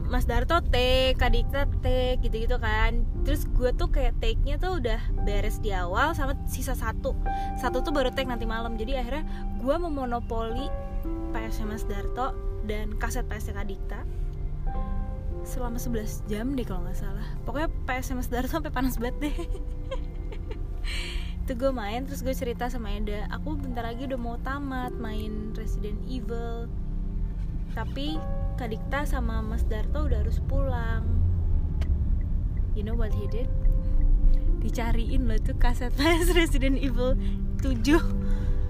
Mas 0.04 0.28
Darto 0.28 0.60
take, 0.60 1.16
Kak 1.16 1.32
Dikta 1.32 1.64
take 1.80 2.20
gitu-gitu 2.20 2.60
kan. 2.60 3.08
Terus 3.24 3.48
gue 3.56 3.72
tuh 3.72 3.88
kayak 3.88 4.20
take-nya 4.20 4.60
tuh 4.60 4.76
udah 4.76 5.00
beres 5.24 5.56
di 5.64 5.72
awal 5.72 6.12
sama 6.12 6.36
sisa 6.44 6.76
satu. 6.76 7.16
Satu 7.56 7.80
tuh 7.80 7.90
baru 7.90 8.12
take 8.12 8.28
nanti 8.28 8.44
malam. 8.44 8.76
Jadi 8.76 9.00
akhirnya 9.00 9.24
gue 9.56 9.76
memonopoli 9.80 10.68
PS-nya 11.32 11.66
Mas 11.66 11.88
Darto 11.88 12.36
dan 12.68 12.92
kaset 13.00 13.24
PS-nya 13.24 13.64
Kak 13.64 13.68
Dikta 13.68 14.00
selama 15.44 15.76
11 15.76 16.24
jam 16.28 16.56
deh 16.56 16.64
kalau 16.64 16.84
nggak 16.84 17.00
salah. 17.00 17.28
Pokoknya 17.44 17.70
PS-nya 17.84 18.16
Mas 18.16 18.28
Darto 18.32 18.48
sampai 18.48 18.72
panas 18.72 18.96
banget 18.96 19.16
deh. 19.28 19.36
Itu 21.44 21.52
gue 21.60 21.72
main 21.76 22.08
terus 22.08 22.24
gue 22.24 22.32
cerita 22.32 22.72
sama 22.72 22.96
Eda 22.96 23.28
aku 23.28 23.60
bentar 23.60 23.84
lagi 23.84 24.08
udah 24.08 24.16
mau 24.16 24.40
tamat 24.40 24.96
main 24.96 25.52
Resident 25.52 26.00
Evil. 26.08 26.72
Tapi 27.76 28.16
Kak 28.56 28.72
Dikta 28.72 29.04
sama 29.04 29.44
Mas 29.44 29.68
Darto 29.68 30.08
udah 30.08 30.24
harus 30.24 30.40
pulang. 30.48 31.04
You 32.72 32.80
know 32.80 32.96
what 32.96 33.12
he 33.12 33.28
did? 33.28 33.52
Dicariin 34.64 35.28
loh 35.28 35.36
tuh 35.36 35.52
kaset 35.60 35.92
PS 35.92 36.32
Resident 36.38 36.80
Evil 36.80 37.20
7 37.60 37.84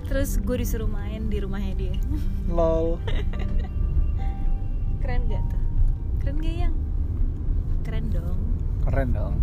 terus 0.04 0.36
gue 0.42 0.56
disuruh 0.58 0.90
main 0.90 1.30
di 1.30 1.38
rumahnya 1.38 1.74
dia. 1.78 1.96
Lol. 2.50 2.98
Keren 5.06 5.22
gak 5.30 5.44
tuh? 5.46 5.62
Keren 6.18 6.36
gak 6.42 6.56
yang? 6.58 6.74
Keren 7.86 8.06
dong 8.10 8.53
keren 8.84 9.10
dong. 9.16 9.34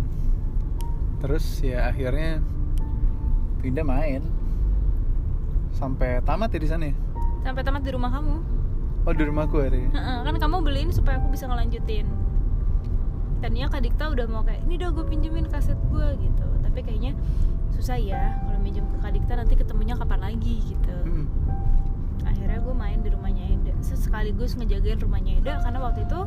Terus 1.20 1.44
ya 1.62 1.90
akhirnya 1.90 2.42
pindah 3.62 3.86
main. 3.86 4.22
Sampai 5.72 6.22
tamat 6.22 6.52
ya 6.54 6.60
di 6.62 6.68
sana 6.68 6.84
ya? 6.90 6.96
sampai 7.42 7.62
tamat 7.66 7.82
di 7.82 7.90
rumah 7.90 8.10
kamu. 8.10 8.36
Oh 9.02 9.10
di 9.10 9.24
rumahku 9.26 9.58
hari 9.58 9.90
kan 9.90 10.34
kamu 10.38 10.62
beliin 10.62 10.90
supaya 10.94 11.18
aku 11.18 11.34
bisa 11.34 11.50
ngelanjutin. 11.50 12.06
Tadinya 13.42 13.66
Kak 13.66 13.82
Dikta 13.82 14.14
udah 14.14 14.26
mau 14.30 14.46
kayak 14.46 14.62
ini 14.70 14.78
udah 14.78 14.94
gue 14.94 15.04
pinjemin 15.10 15.50
kaset 15.50 15.74
gue 15.90 16.06
gitu. 16.22 16.46
Tapi 16.62 16.78
kayaknya 16.86 17.18
susah 17.74 17.98
ya 17.98 18.38
kalau 18.46 18.62
minjem 18.62 18.86
ke 18.86 18.96
Kak 19.02 19.12
Dikta 19.18 19.34
nanti 19.34 19.58
ketemunya 19.58 19.98
kapan 19.98 20.22
lagi 20.22 20.62
gitu. 20.62 20.96
Mm. 21.02 21.26
akhirnya 22.22 22.62
gue 22.62 22.74
main 22.78 22.98
di 23.02 23.10
rumahnya 23.10 23.44
Eda. 23.50 23.74
Sekaligus 23.82 24.54
ngejagain 24.54 25.02
rumahnya 25.02 25.42
Eda 25.42 25.58
karena 25.66 25.82
waktu 25.82 26.06
itu 26.06 26.20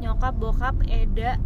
nyokap 0.00 0.32
bokap 0.40 0.76
Eda 0.88 1.36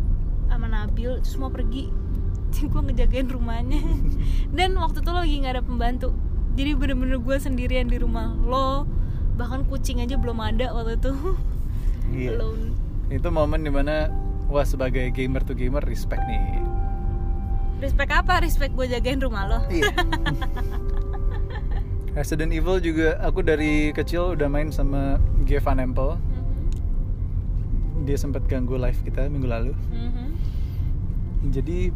sama 0.51 0.67
Nabil 0.67 1.23
terus 1.23 1.39
mau 1.39 1.49
pergi. 1.49 1.89
Jadi 2.51 2.67
gue 2.67 2.83
ngejagain 2.91 3.29
rumahnya. 3.31 3.81
Dan 4.57 4.75
waktu 4.75 5.01
itu 5.01 5.11
lo 5.15 5.23
lagi 5.23 5.37
nggak 5.39 5.55
ada 5.55 5.65
pembantu. 5.65 6.11
Jadi 6.59 6.75
bener-bener 6.75 7.23
gue 7.23 7.37
sendirian 7.39 7.87
di 7.87 8.03
rumah 8.03 8.35
lo. 8.35 8.85
Bahkan 9.39 9.71
kucing 9.71 10.03
aja 10.03 10.19
belum 10.19 10.43
ada 10.43 10.75
waktu 10.75 10.99
itu. 10.99 11.15
Iya. 12.11 12.43
alone. 12.43 12.75
Itu 13.07 13.31
momen 13.31 13.63
di 13.63 13.71
mana 13.71 14.11
wah 14.51 14.67
sebagai 14.67 15.15
gamer 15.15 15.47
tuh 15.47 15.55
gamer 15.55 15.79
respect 15.87 16.19
nih. 16.27 16.59
Respect 17.79 18.11
apa? 18.11 18.43
Respect 18.43 18.75
gue 18.75 18.91
jagain 18.91 19.23
rumah 19.23 19.47
lo. 19.47 19.59
Iya. 19.71 19.95
Resident 22.19 22.51
Evil 22.51 22.83
juga 22.83 23.15
aku 23.23 23.47
dari 23.47 23.95
kecil 23.95 24.35
udah 24.35 24.51
main 24.51 24.75
sama 24.75 25.23
Gevan 25.47 25.79
Empel. 25.79 26.19
Dia 28.03 28.19
sempat 28.19 28.43
ganggu 28.51 28.75
live 28.75 28.99
kita 29.07 29.31
minggu 29.31 29.47
lalu. 29.47 29.73
Mhm. 29.95 30.30
Jadi 31.49 31.95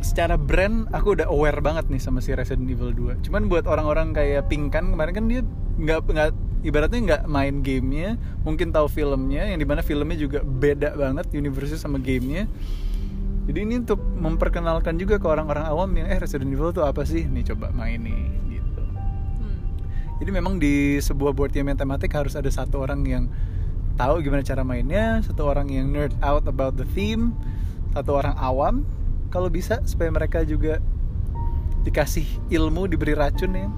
secara 0.00 0.36
brand 0.36 0.88
aku 0.92 1.16
udah 1.16 1.28
aware 1.28 1.60
banget 1.60 1.88
nih 1.88 2.00
sama 2.00 2.20
si 2.20 2.32
Resident 2.32 2.68
Evil 2.68 2.92
2 2.92 3.24
cuman 3.24 3.48
buat 3.48 3.64
orang-orang 3.68 4.12
kayak 4.12 4.48
Pink 4.48 4.72
kan 4.72 4.92
kemarin 4.92 5.12
kan 5.12 5.24
dia 5.28 5.40
nggak 5.76 5.98
nggak 6.08 6.30
ibaratnya 6.64 7.00
nggak 7.04 7.22
main 7.28 7.60
gamenya 7.60 8.16
mungkin 8.42 8.74
tahu 8.74 8.90
filmnya 8.90 9.46
yang 9.46 9.60
di 9.62 9.66
mana 9.68 9.84
filmnya 9.84 10.18
juga 10.18 10.42
beda 10.42 10.98
banget 10.98 11.30
universe 11.30 11.78
sama 11.78 12.02
gamenya. 12.02 12.50
Jadi 13.46 13.62
ini 13.62 13.78
untuk 13.78 14.02
memperkenalkan 14.02 14.98
juga 14.98 15.22
ke 15.22 15.26
orang-orang 15.30 15.62
awam 15.70 15.86
yang 15.94 16.10
eh 16.10 16.18
Resident 16.18 16.50
Evil 16.50 16.74
tuh 16.74 16.82
apa 16.82 17.06
sih? 17.06 17.22
Nih 17.30 17.46
coba 17.46 17.70
main 17.70 18.02
nih 18.02 18.22
gitu. 18.58 18.82
Hmm. 18.82 19.62
jadi 20.18 20.30
memang 20.34 20.58
di 20.58 20.98
sebuah 20.98 21.30
board 21.30 21.54
game 21.54 21.70
yang 21.70 21.78
tematik 21.78 22.10
harus 22.10 22.34
ada 22.34 22.50
satu 22.50 22.82
orang 22.82 23.06
yang 23.06 23.30
tahu 23.94 24.20
gimana 24.20 24.42
cara 24.42 24.66
mainnya 24.66 25.22
satu 25.24 25.46
orang 25.46 25.70
yang 25.70 25.88
nerd 25.94 26.12
out 26.20 26.44
about 26.50 26.74
the 26.74 26.84
theme 26.92 27.32
satu 27.96 28.12
orang 28.12 28.36
awam 28.36 28.84
kalau 29.32 29.48
bisa 29.48 29.80
supaya 29.82 30.12
mereka 30.12 30.44
juga 30.44 30.84
dikasih 31.80 32.26
ilmu 32.50 32.84
diberi 32.86 33.16
racun 33.16 33.56
ya 33.56 33.68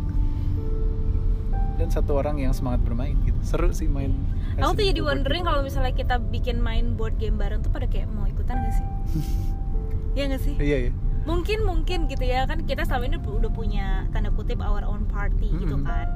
dan 1.79 1.89
satu 1.89 2.19
orang 2.19 2.43
yang 2.43 2.51
semangat 2.51 2.83
bermain 2.83 3.15
gitu 3.23 3.39
seru 3.47 3.71
sih 3.71 3.87
main 3.87 4.11
Aku 4.59 4.75
tuh 4.75 4.91
jadi 4.91 4.99
wondering 4.99 5.47
game. 5.47 5.51
kalau 5.55 5.63
misalnya 5.63 5.95
kita 5.95 6.19
bikin 6.19 6.59
main 6.59 6.99
board 6.99 7.15
game 7.15 7.39
bareng 7.39 7.63
tuh 7.63 7.71
pada 7.71 7.87
kayak 7.87 8.11
mau 8.11 8.27
ikutan 8.27 8.59
gak 8.59 8.75
sih? 8.75 8.87
Iya 10.19 10.35
gak 10.35 10.43
sih? 10.43 10.55
iya 10.59 10.77
iya 10.83 10.93
Mungkin 11.23 11.63
mungkin 11.63 12.11
gitu 12.11 12.27
ya 12.27 12.43
kan 12.43 12.67
kita 12.67 12.83
selama 12.83 13.05
ini 13.07 13.17
udah 13.23 13.53
punya 13.55 13.87
tanda 14.11 14.35
kutip 14.35 14.59
our 14.59 14.83
own 14.83 15.07
party 15.07 15.53
gitu 15.55 15.77
Mm-mm. 15.77 15.87
kan. 15.87 16.09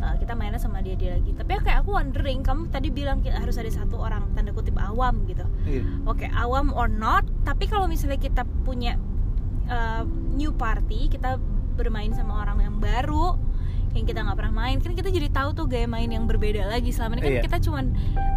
Uh, 0.00 0.14
kita 0.16 0.32
mainnya 0.32 0.56
sama 0.56 0.80
dia 0.80 0.94
dia 0.94 1.18
lagi. 1.18 1.34
Tapi 1.34 1.60
kayak 1.60 1.82
aku 1.82 1.92
wondering 1.92 2.40
kamu 2.40 2.70
tadi 2.70 2.88
bilang 2.88 3.20
harus 3.20 3.58
ada 3.58 3.68
satu 3.68 4.00
orang 4.00 4.24
tanda 4.32 4.54
kutip 4.54 4.78
awam 4.78 5.26
gitu. 5.26 5.44
iya 5.66 5.82
Oke 6.06 6.24
awam 6.32 6.72
or 6.72 6.88
not. 6.88 7.26
Tapi 7.44 7.64
kalau 7.68 7.86
misalnya 7.86 8.16
kita 8.16 8.42
punya 8.64 8.96
uh, 9.68 10.02
new 10.34 10.50
party 10.50 11.12
kita 11.12 11.36
bermain 11.74 12.10
sama 12.14 12.40
orang 12.40 12.62
yang 12.62 12.76
baru 12.80 13.36
yang 13.94 14.10
kita 14.10 14.26
nggak 14.26 14.38
pernah 14.38 14.54
main 14.66 14.82
kan 14.82 14.90
kita 14.90 15.06
jadi 15.06 15.30
tahu 15.30 15.54
tuh 15.54 15.66
gaya 15.70 15.86
main 15.86 16.10
yang 16.10 16.26
berbeda 16.26 16.66
lagi. 16.66 16.90
Selama 16.90 17.14
ini 17.14 17.22
kan 17.22 17.32
Iya. 17.38 17.42
kita 17.46 17.58
cuman 17.62 17.84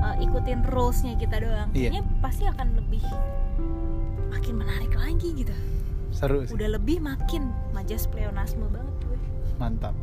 uh, 0.06 0.16
ikutin 0.22 0.60
rulesnya 0.70 1.18
kita 1.18 1.42
doang. 1.42 1.74
Iya. 1.74 1.90
kayaknya 1.90 2.04
pasti 2.22 2.44
akan 2.46 2.68
lebih 2.78 3.02
makin 4.30 4.54
menarik 4.54 4.94
lagi 4.94 5.34
gitu. 5.34 5.56
Seru 6.14 6.46
sih. 6.46 6.54
Udah 6.54 6.78
lebih 6.78 7.02
makin 7.02 7.50
majas 7.74 8.06
pleonasme 8.06 8.70
banget 8.70 8.96
gue. 9.02 9.18
Mantap. 9.58 9.96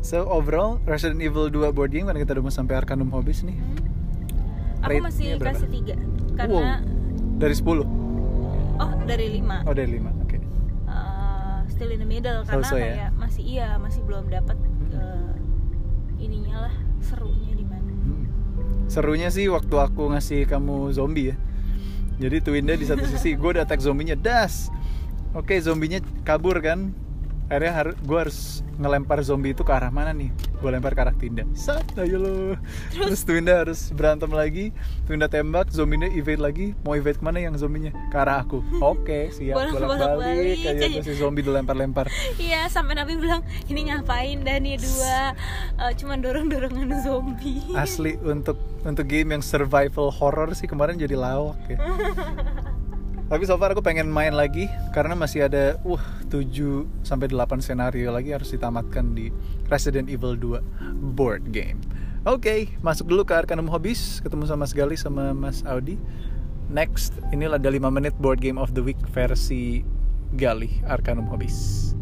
So 0.00 0.24
overall 0.26 0.80
Resident 0.88 1.20
Evil 1.20 1.52
2 1.52 1.70
board 1.70 1.92
game 1.92 2.08
karena 2.08 2.24
kita 2.24 2.32
udah 2.34 2.44
mau 2.48 2.54
sampai 2.54 2.74
Arcanum 2.80 3.12
Hobbies 3.12 3.44
nih? 3.44 3.54
Hmm. 3.54 3.76
aku 4.80 4.96
masih 5.04 5.36
kasih 5.36 5.68
tiga 5.68 5.92
karena 6.40 6.80
dari 7.40 7.56
10 7.56 7.66
oh 8.76 8.90
dari 9.08 9.26
lima 9.32 9.64
oh 9.64 9.72
dari 9.72 9.96
5 9.96 10.22
oke 10.24 10.36
uh, 10.86 11.58
still 11.66 11.90
in 11.90 12.04
the 12.04 12.08
middle 12.08 12.44
karena 12.44 12.60
So-so 12.62 12.76
ya? 12.76 12.84
kayak 12.84 13.10
masih 13.16 13.42
iya 13.42 13.68
masih 13.80 14.00
belum 14.04 14.28
dapat 14.28 14.56
uh, 14.92 15.32
ininya 16.20 16.68
lah 16.68 16.74
serunya 17.00 17.52
di 17.56 17.64
mana 17.64 17.88
Hmm. 18.00 18.24
Serunya 18.88 19.28
sih 19.28 19.48
waktu 19.48 19.76
aku 19.76 20.08
ngasih 20.10 20.48
kamu 20.48 20.90
zombie 20.90 21.30
ya. 21.30 21.36
Jadi 22.16 22.40
Twinda 22.40 22.72
di 22.74 22.88
satu 22.88 23.04
sisi 23.04 23.32
gue 23.40 23.50
udah 23.56 23.62
attack 23.62 23.84
zombinya 23.84 24.16
das. 24.16 24.72
Oke 25.30 25.60
zombinya 25.60 26.00
kabur 26.24 26.58
kan. 26.58 26.96
Akhirnya 27.50 27.72
harus 27.74 27.94
gue 27.98 28.18
harus 28.18 28.40
ngelempar 28.80 29.20
zombie 29.26 29.52
itu 29.52 29.66
ke 29.66 29.72
arah 29.74 29.90
mana 29.92 30.14
nih? 30.14 30.30
Gue 30.62 30.70
lempar 30.72 30.94
ke 30.94 31.02
arah 31.02 31.14
Twinda. 31.18 31.44
Sat, 31.52 31.84
ayo 31.98 32.16
lo. 32.16 32.34
Terus 32.94 33.26
Twinda 33.26 33.66
harus 33.66 33.90
berantem 33.90 34.30
lagi. 34.30 34.70
Twinda 35.04 35.26
tembak, 35.26 35.68
zombinya 35.74 36.08
evade 36.08 36.40
lagi. 36.40 36.66
Mau 36.86 36.94
evade 36.94 37.18
ke 37.18 37.24
mana 37.26 37.42
yang 37.42 37.58
zombinya? 37.58 37.90
Ke 38.08 38.22
arah 38.22 38.46
aku. 38.46 38.62
Oke, 38.78 39.34
siap. 39.34 39.58
Bolak-balik 39.58 40.62
aja 40.64 40.86
aja. 40.86 40.96
tuh 40.96 41.04
si 41.04 41.12
zombie 41.18 41.42
dilempar-lempar. 41.42 42.06
Iya 42.38 42.70
sampai 42.70 42.94
Nabi 42.94 43.18
bilang 43.18 43.42
ini 43.66 43.90
ngapain 43.90 44.46
dan 44.46 44.62
nih 44.62 44.78
dua 44.78 45.34
uh, 45.82 45.92
cuman 45.96 46.22
dorong 46.22 46.46
dorongan 46.46 47.02
zombie 47.02 47.58
Asli 47.74 48.14
untuk 48.22 48.56
untuk 48.86 49.04
game 49.10 49.34
yang 49.34 49.42
survival 49.42 50.14
horror 50.14 50.54
sih 50.54 50.70
kemarin 50.70 50.96
jadi 50.96 51.18
lawak 51.18 51.58
ya. 51.66 51.78
Tapi 53.30 53.46
so 53.46 53.54
far 53.54 53.70
aku 53.70 53.78
pengen 53.78 54.10
main 54.10 54.34
lagi 54.34 54.66
karena 54.90 55.14
masih 55.14 55.46
ada 55.46 55.78
uh 55.86 56.02
7 56.26 56.82
sampai 57.06 57.30
8 57.30 57.62
senario 57.62 58.10
lagi 58.10 58.34
harus 58.34 58.50
ditamatkan 58.50 59.14
di 59.14 59.30
Resident 59.70 60.10
Evil 60.10 60.34
2 60.34 61.14
board 61.14 61.54
game. 61.54 61.78
Oke, 62.26 62.74
masuk 62.82 63.06
dulu 63.06 63.22
ke 63.22 63.38
Arcanum 63.38 63.70
Hobbies, 63.70 64.18
ketemu 64.18 64.50
sama 64.50 64.66
Mas 64.66 64.74
Gali 64.74 64.98
sama 64.98 65.30
Mas 65.30 65.62
Audi. 65.62 65.94
Next, 66.74 67.14
inilah 67.30 67.62
ada 67.62 67.70
5 67.70 67.86
menit 67.94 68.18
board 68.18 68.42
game 68.42 68.58
of 68.58 68.74
the 68.74 68.82
week 68.82 68.98
versi 69.14 69.86
Gali 70.34 70.82
Arcanum 70.90 71.30
Hobbies. 71.30 71.94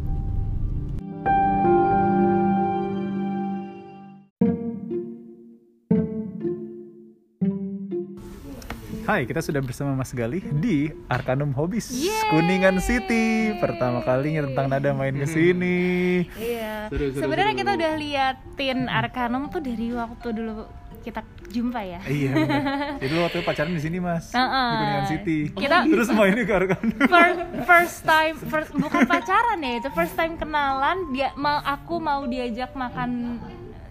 Hai, 9.09 9.25
kita 9.25 9.40
sudah 9.40 9.64
bersama 9.64 9.97
Mas 9.97 10.12
Gali 10.12 10.44
di 10.61 10.92
Arcanum 11.09 11.49
Hobbies 11.57 11.97
Yeay. 11.97 12.29
Kuningan 12.29 12.77
City. 12.77 13.57
Pertama 13.57 14.05
kalinya 14.05 14.44
tentang 14.44 14.68
nada 14.68 14.92
main 14.92 15.16
ke 15.16 15.25
sini. 15.25 16.29
Iya. 16.37 16.92
Sebenarnya 16.92 17.57
kita 17.57 17.73
udah 17.73 17.92
liatin 17.97 18.85
Arcanum 18.85 19.49
tuh 19.49 19.64
dari 19.64 19.97
waktu 19.97 20.29
dulu 20.29 20.68
kita 21.01 21.25
jumpa 21.49 21.81
ya. 21.88 22.05
iya, 22.05 22.37
bener. 22.37 22.61
Jadi 23.01 23.12
lu 23.16 23.21
waktu 23.25 23.40
itu 23.40 23.47
pacaran 23.49 23.73
di 23.73 23.81
sini, 23.81 23.97
Mas. 23.97 24.29
Di 24.29 24.37
Heeh. 24.37 24.73
Kuningan 24.77 25.07
City. 25.09 25.38
Kita- 25.57 25.88
terus 25.97 26.09
mainnya 26.12 26.44
ke 26.44 26.53
Arcanum. 26.53 26.92
First, 27.09 27.40
first 27.64 27.99
time, 28.05 28.37
first, 28.37 28.71
bukan 28.77 29.09
pacaran 29.09 29.57
ya 29.64 29.73
itu 29.81 29.88
first 29.97 30.21
time 30.21 30.37
kenalan 30.37 31.16
dia 31.16 31.33
mau 31.33 31.64
aku 31.64 31.97
mau 31.97 32.29
diajak 32.29 32.77
makan 32.77 33.40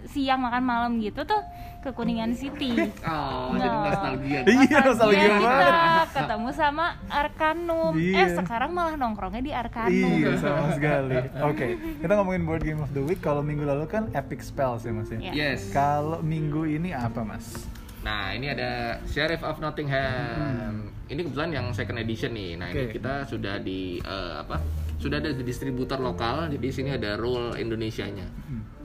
siang 0.08 0.40
makan 0.40 0.62
malam 0.62 0.90
gitu 1.02 1.26
tuh 1.26 1.42
ke 1.88 1.96
Kuningan 1.96 2.32
City. 2.32 2.76
Oh, 3.08 3.56
jadi 3.56 3.64
Nah. 3.70 3.84
nostalgia. 3.88 4.40
Iya, 4.44 4.78
nostalgia 4.84 5.24
kita 5.24 5.40
banget. 5.40 6.08
ketemu 6.12 6.48
sama 6.52 6.86
Arcanum. 7.08 7.92
Iya. 7.96 8.16
Eh 8.20 8.28
sekarang 8.36 8.70
malah 8.70 8.94
nongkrongnya 8.94 9.40
di 9.40 9.52
Arcanum. 9.52 10.12
Iya, 10.12 10.30
sama 10.36 10.68
sekali. 10.70 11.16
Oke, 11.40 11.66
kita 11.98 12.12
ngomongin 12.14 12.42
board 12.44 12.62
game 12.62 12.78
of 12.78 12.92
the 12.92 13.00
week. 13.00 13.18
Kalau 13.18 13.40
minggu 13.40 13.64
lalu 13.64 13.88
kan 13.88 14.12
Epic 14.12 14.44
Spells 14.44 14.84
ya, 14.84 14.92
Mas 14.92 15.08
ya. 15.08 15.18
Iya. 15.18 15.32
Yes. 15.32 15.72
Kalau 15.72 16.20
minggu 16.20 16.68
ini 16.68 16.92
apa, 16.92 17.24
Mas? 17.24 17.64
Nah, 17.98 18.30
ini 18.30 18.46
ada 18.46 19.00
Sheriff 19.04 19.40
of 19.40 19.56
Nottingham. 19.58 20.92
Ini 21.06 21.20
kebetulan 21.24 21.50
yang 21.50 21.66
second 21.72 21.96
edition 21.96 22.30
nih. 22.30 22.54
Nah, 22.54 22.68
ini 22.68 22.84
Oke. 22.86 22.94
kita 22.94 23.24
sudah 23.24 23.56
di 23.58 23.96
eh, 23.98 24.34
apa? 24.38 24.60
Sudah 24.98 25.16
ada 25.16 25.30
di 25.30 25.42
distributor 25.42 25.96
lokal. 25.98 26.50
Jadi 26.50 26.66
sini 26.68 26.90
ada 26.90 27.16
rule 27.16 27.56
Indonesianya. 27.56 28.28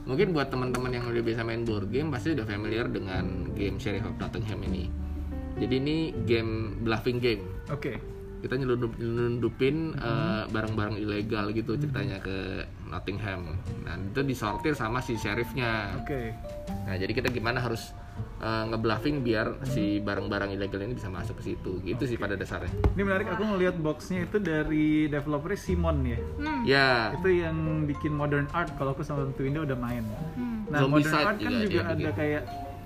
Mungkin 0.03 0.35
buat 0.35 0.51
teman-teman 0.51 0.91
yang 0.91 1.07
udah 1.07 1.23
biasa 1.23 1.41
main 1.47 1.63
board 1.63 1.87
game 1.87 2.11
pasti 2.11 2.35
udah 2.35 2.43
familiar 2.43 2.91
dengan 2.91 3.47
game 3.55 3.79
Sheriff 3.79 4.03
of 4.03 4.19
Nottingham 4.19 4.59
ini. 4.67 4.91
Jadi 5.57 5.73
ini 5.79 5.97
game 6.27 6.83
bluffing 6.83 7.23
game. 7.23 7.43
Oke. 7.71 7.95
Kita 8.43 8.59
nyelundup, 8.59 8.99
nyelundupin 8.99 9.95
eh, 9.95 10.43
barang-barang 10.51 10.99
ilegal 10.99 11.55
gitu 11.55 11.79
ceritanya 11.79 12.19
ke 12.19 12.67
Nottingham. 12.91 13.55
Nah, 13.87 13.95
itu 13.95 14.19
disortir 14.27 14.75
sama 14.75 14.99
si 14.99 15.15
sheriffnya. 15.15 15.95
Oke. 16.03 16.35
Nah, 16.83 16.99
jadi 16.99 17.15
kita 17.15 17.31
gimana 17.31 17.63
harus 17.63 17.95
uh, 18.43 18.63
ngebluffing 18.69 19.23
biar 19.23 19.63
si 19.63 20.03
barang-barang 20.03 20.51
ilegal 20.53 20.83
ini 20.83 20.99
bisa 20.99 21.07
masuk 21.07 21.39
ke 21.39 21.53
situ. 21.55 21.79
Gitu 21.81 22.03
sih 22.03 22.17
pada 22.19 22.35
dasarnya. 22.35 22.69
Ini 22.93 23.01
menarik 23.01 23.27
aku 23.31 23.43
ngelihat 23.47 23.79
boxnya 23.79 24.27
itu 24.27 24.37
dari 24.43 25.07
developer 25.07 25.55
Simon 25.55 26.03
ya. 26.03 26.19
Hmm. 26.19 26.61
Ya, 26.67 26.91
Itu 27.15 27.31
yang 27.31 27.87
bikin 27.87 28.11
modern 28.11 28.51
art 28.51 28.75
kalau 28.75 28.91
aku 28.91 29.01
sama 29.01 29.31
Twinda 29.33 29.63
udah 29.63 29.77
main. 29.79 30.03
Hmm. 30.35 30.67
Nah, 30.67 30.83
Zombie 30.83 31.01
modern 31.07 31.15
art 31.15 31.37
kan 31.39 31.51
juga 31.51 31.63
juga 31.63 31.81
dia 31.81 31.83
ada 31.95 32.11
kayak 32.13 32.43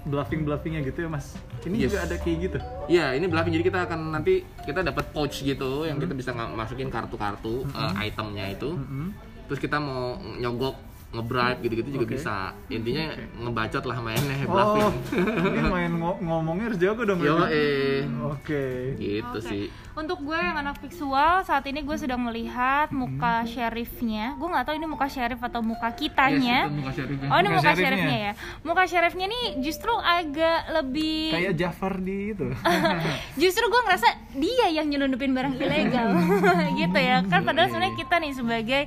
bluffing 0.07 0.41
bluffingnya 0.47 0.81
gitu 0.87 1.03
ya, 1.03 1.09
Mas. 1.11 1.35
Ini 1.67 1.75
Yes. 1.83 1.85
juga 1.91 1.97
ada 2.07 2.15
kayak 2.15 2.37
gitu. 2.39 2.57
ya 2.87 3.11
ini 3.11 3.25
bluffing. 3.27 3.53
Jadi 3.59 3.65
kita 3.67 3.79
akan 3.89 3.99
nanti 4.15 4.33
kita 4.63 4.79
dapat 4.85 5.11
pouch 5.11 5.43
gitu 5.43 5.83
yang 5.83 5.99
kita 5.99 6.15
bisa 6.15 6.31
masukin 6.31 6.87
kartu-kartu 6.87 7.67
uh, 7.75 7.91
itemnya 7.99 8.55
itu. 8.55 8.77
Mm-mm. 8.77 9.11
Terus 9.51 9.59
kita 9.59 9.79
mau 9.79 10.15
nyogok 10.19 10.86
ngebribe 11.09 11.59
gitu-gitu 11.61 11.89
juga 11.93 12.05
Oke. 12.05 12.13
bisa. 12.13 12.35
Intinya 12.67 13.05
Oke. 13.09 13.23
ngebacot 13.39 13.83
lah 13.83 13.97
mainnya 13.97 14.35
Oh, 14.41 14.51
bluffing. 14.51 14.93
ini 15.49 15.61
main 15.65 15.91
ngo- 15.93 16.19
ngomongnya 16.19 16.65
harus 16.67 16.77
jago 16.77 17.01
dong. 17.01 17.19
Yo 17.19 17.47
eh, 17.47 18.03
Oke. 18.27 18.65
gitu 18.95 19.23
Oke. 19.33 19.41
sih. 19.41 19.65
Untuk 19.93 20.21
gue 20.21 20.35
yang 20.35 20.53
anak 20.55 20.77
visual, 20.77 21.41
saat 21.41 21.65
ini 21.65 21.81
gue 21.81 21.97
sedang 21.97 22.21
melihat 22.21 22.91
muka 22.91 23.41
Hmm. 23.41 23.49
sheriffnya. 23.49 24.35
Gue 24.35 24.45
nggak 24.47 24.61
tahu 24.63 24.75
ini 24.75 24.85
muka 24.85 25.07
sheriff 25.07 25.41
atau 25.41 25.59
muka 25.59 25.89
kitanya. 25.91 26.57
Yes, 26.59 26.69
itu 26.69 26.77
muka 26.77 26.91
sheriffnya. 26.93 27.27
Oh 27.27 27.37
ini 27.37 27.47
Muka 27.47 27.55
muka 27.55 27.65
sheriffnya. 27.65 27.87
sheriffnya 27.87 28.17
ya. 28.19 28.31
Muka 28.61 28.83
sheriffnya 28.85 29.25
nih 29.25 29.45
justru 29.59 29.89
agak 29.91 30.59
lebih. 30.71 31.23
Kayak 31.31 31.53
Jafar 31.55 31.93
di 31.97 32.17
itu. 32.29 32.47
justru 33.41 33.63
gue 33.65 33.81
ngerasa 33.81 34.07
dia 34.33 34.67
yang 34.71 34.85
nyelundupin 34.85 35.31
barang 35.31 35.55
ilegal 35.55 36.13
gitu 36.79 36.99
ya 36.99 37.23
kan 37.23 37.41
padahal 37.41 37.67
sebenarnya 37.67 37.95
kita 37.95 38.15
nih 38.17 38.33
sebagai 38.33 38.81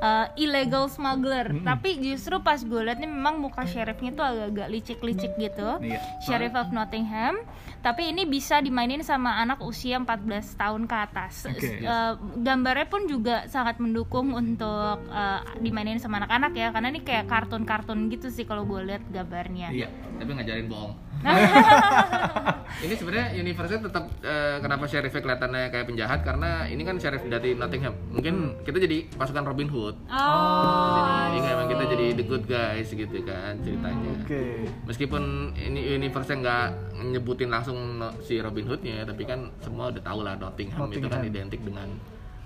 uh, 0.00 0.26
illegal 0.34 0.88
smuggler 0.88 1.46
tapi 1.66 1.98
justru 1.98 2.38
pas 2.38 2.56
gue 2.56 2.80
liat 2.80 2.96
nih 2.96 3.10
memang 3.10 3.36
muka 3.36 3.66
sheriffnya 3.66 4.14
tuh 4.14 4.22
agak-agak 4.22 4.68
licik-licik 4.70 5.32
gitu 5.36 5.82
Iya. 5.82 5.98
sheriff 6.22 6.54
of 6.54 6.70
Nottingham 6.70 7.34
tapi 7.82 8.10
ini 8.10 8.22
bisa 8.24 8.58
dimainin 8.58 9.02
sama 9.02 9.36
anak 9.36 9.58
usia 9.60 9.98
14 9.98 10.26
tahun 10.54 10.82
ke 10.84 10.96
atas 10.96 11.34
Oke. 11.46 11.82
Uh, 11.82 12.14
gambarnya 12.36 12.86
pun 12.86 13.06
juga 13.06 13.46
sangat 13.46 13.76
mendukung 13.76 14.30
untuk 14.30 14.70
uh, 15.04 15.40
dimainin 15.58 15.98
sama 15.98 16.18
anak-anak 16.18 16.52
ya 16.52 16.70
karena 16.70 16.88
ini 16.88 17.00
kayak 17.00 17.26
kartun-kartun 17.26 18.06
gitu 18.08 18.30
sih 18.30 18.42
kalau 18.42 18.62
gue 18.62 18.80
lihat 18.82 19.02
gambarnya 19.08 19.68
Iya, 19.68 19.88
tapi 20.16 20.30
ngajarin 20.32 20.66
bohong. 20.66 20.94
ini 22.84 22.94
sebenarnya 22.94 23.26
universe 23.34 23.80
tetap 23.80 24.04
eh, 24.20 24.56
kenapa 24.60 24.84
sheriffnya 24.84 25.22
kelihatannya 25.24 25.62
kayak 25.72 25.86
penjahat 25.88 26.20
karena 26.22 26.68
ini 26.68 26.82
kan 26.84 27.00
sheriff 27.00 27.24
dari 27.26 27.56
Nottingham. 27.56 27.94
Mungkin 28.12 28.62
kita 28.62 28.76
jadi 28.82 29.08
pasukan 29.16 29.44
Robin 29.48 29.68
Hood. 29.72 29.96
oh 30.12 31.32
Jadi 31.32 31.38
memang 31.42 31.66
kita 31.72 31.84
jadi 31.88 32.06
the 32.14 32.24
good 32.24 32.44
guys 32.44 32.88
gitu 32.92 33.16
kan 33.24 33.56
ceritanya. 33.64 34.12
Oke. 34.22 34.68
Meskipun 34.84 35.22
ini 35.56 35.96
universe 35.96 36.30
nggak 36.30 36.66
nyebutin 37.00 37.48
langsung 37.48 38.00
si 38.20 38.38
Robin 38.38 38.66
Hoodnya, 38.68 39.04
tapi 39.08 39.24
kan 39.24 39.50
semua 39.64 39.88
udah 39.90 40.02
tahu 40.02 40.20
lah 40.22 40.34
Nottingham, 40.36 40.88
itu 40.92 41.06
kan 41.06 41.20
Nottingham. 41.20 41.32
identik 41.32 41.60
dengan 41.64 41.88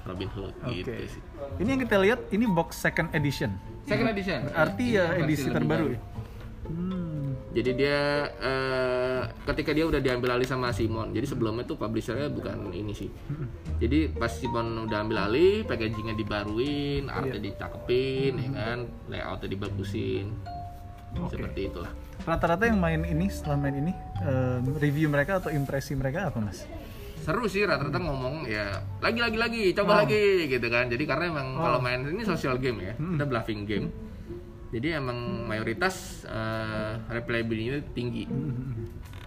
Robin 0.07 0.29
Hood 0.33 0.55
Oke. 0.65 0.81
gitu 0.81 0.91
sih. 1.19 1.23
Ini 1.61 1.69
yang 1.77 1.81
kita 1.85 1.97
lihat 2.01 2.21
ini 2.33 2.49
box 2.49 2.81
second 2.81 3.13
edition. 3.13 3.53
Second 3.85 4.09
edition. 4.11 4.41
Berarti 4.49 4.85
ya 4.97 5.05
Versi 5.13 5.23
edisi 5.27 5.49
terbaru. 5.51 5.69
baru. 5.69 5.87
ya? 5.93 6.01
Hmm. 6.71 7.10
Jadi 7.51 7.71
dia 7.75 7.99
eh, 8.39 9.23
ketika 9.45 9.71
dia 9.71 9.83
udah 9.83 9.99
diambil 9.99 10.39
alih 10.39 10.47
sama 10.47 10.71
Simon. 10.71 11.11
Jadi 11.11 11.27
sebelumnya 11.27 11.65
tuh 11.65 11.75
publishernya 11.75 12.31
bukan 12.31 12.71
ini 12.71 12.95
sih. 12.95 13.11
Jadi 13.77 14.07
pas 14.09 14.31
Simon 14.31 14.87
udah 14.87 14.99
ambil 15.01 15.19
alih, 15.21 15.67
packagingnya 15.67 16.15
dibaruin, 16.15 17.11
artnya 17.11 17.37
Iya. 17.37 17.47
dicakepin, 17.51 18.33
ya 18.37 18.49
kan, 18.53 18.79
layoutnya 19.07 19.49
dibagusin. 19.49 20.31
Oke. 21.17 21.35
Seperti 21.35 21.61
itulah. 21.67 21.91
Rata-rata 22.23 22.65
yang 22.65 22.79
main 22.79 23.03
ini 23.03 23.27
setelah 23.27 23.59
main 23.59 23.75
ini 23.75 23.91
em, 24.21 24.63
review 24.79 25.11
mereka 25.11 25.43
atau 25.43 25.51
impresi 25.51 25.99
mereka 25.99 26.31
apa 26.31 26.39
mas? 26.39 26.63
Seru 27.19 27.45
sih 27.45 27.67
rata-rata 27.67 27.99
ngomong 27.99 28.47
ya 28.47 28.79
lagi 28.99 29.19
lagi 29.19 29.37
lagi 29.37 29.63
coba 29.75 30.07
lagi 30.07 30.47
gitu 30.47 30.71
kan. 30.71 30.87
Jadi 30.87 31.03
karena 31.03 31.25
emang 31.29 31.49
Oh. 31.53 31.67
kalau 31.67 31.79
main 31.83 32.07
ini 32.07 32.23
social 32.23 32.55
game 32.57 32.79
ya, 32.81 32.95
kita 32.95 33.25
bluffing 33.27 33.67
game. 33.67 33.91
Jadi 34.71 34.89
emang 34.95 35.51
mayoritas 35.51 36.27
eh, 36.31 36.95
replayability-nya 37.11 37.83
tinggi. 37.95 38.25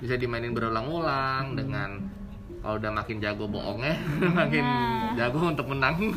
bisa 0.04 0.20
dimainin 0.20 0.52
berulang-ulang 0.52 1.56
dengan 1.56 2.04
kalau 2.60 2.76
udah 2.76 2.92
makin 2.92 3.24
jago 3.24 3.48
bohongnya 3.48 3.96
makin 4.40 4.66
jago 5.16 5.40
untuk 5.48 5.68
menang 5.72 6.12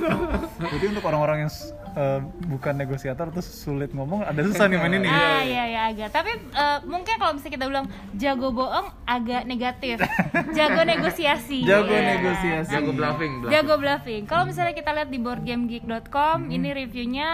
Jadi 0.59 0.85
untuk 0.91 1.07
orang-orang 1.07 1.47
yang 1.47 1.53
eh, 1.97 2.21
bukan 2.47 2.75
negosiator 2.77 3.27
terus 3.29 3.49
sulit 3.49 3.91
ngomong 3.91 4.23
ada 4.23 4.37
susah 4.39 4.69
nih 4.69 4.77
main 4.77 4.95
ini. 4.95 5.09
Ah 5.09 5.41
iya 5.41 5.65
ya 5.67 5.81
agak. 5.89 6.13
Tapi 6.13 6.31
eh, 6.37 6.79
mungkin 6.85 7.17
kalau 7.17 7.33
misalnya 7.33 7.55
kita 7.55 7.67
bilang 7.67 7.87
jago 8.15 8.53
bohong 8.53 8.87
agak 9.03 9.43
negatif. 9.45 9.97
Jago 10.57 10.83
negosiasi. 10.83 11.65
Jago 11.65 11.89
Iya. 11.89 12.05
negosiasi. 12.15 12.71
jago 12.71 12.91
bluffing, 12.93 13.33
bluffing. 13.41 13.53
Jago 13.53 13.75
bluffing. 13.77 14.23
Kalau 14.25 14.45
misalnya 14.45 14.73
kita 14.73 14.91
lihat 14.93 15.09
di 15.09 15.19
boardgamegeek.com, 15.19 16.39
ini 16.49 16.69
reviewnya 16.71 17.29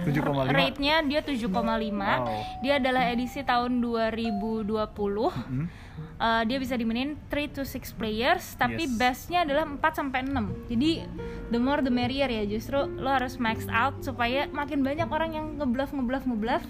eh, 0.00 0.08
7,5. 0.08 0.48
rate-nya 0.48 0.94
dia 1.04 1.20
7,5. 1.20 1.44
Wow. 1.52 2.26
Dia 2.60 2.78
adalah 2.78 3.02
edisi 3.06 3.42
tahun 3.42 3.78
2020. 3.78 5.28
Hmm. 5.28 5.66
Eh, 6.16 6.42
dia 6.44 6.60
bisa 6.60 6.76
dimainin 6.76 7.16
3 7.26 7.48
to 7.50 7.64
6 7.64 7.96
players, 7.96 8.52
tapi 8.54 8.84
Yes. 8.84 8.92
bestnya 8.92 9.40
adalah 9.40 9.64
4 9.64 9.80
sampai 9.90 10.20
6. 10.22 10.52
Jadi 10.68 11.00
the 11.48 11.56
more 11.56 11.80
the 11.80 11.88
merrier 11.88 12.28
ya. 12.28 12.44
Justru 12.44 12.76
lo 12.76 13.08
harus 13.08 13.36
max 13.36 13.64
out 13.66 14.00
supaya 14.00 14.44
makin 14.46 14.80
banyak 14.80 15.08
orang 15.08 15.32
yang 15.32 15.46
ngebluff 15.56 15.90
ngebluff 15.90 16.24
ngebluff, 16.24 16.64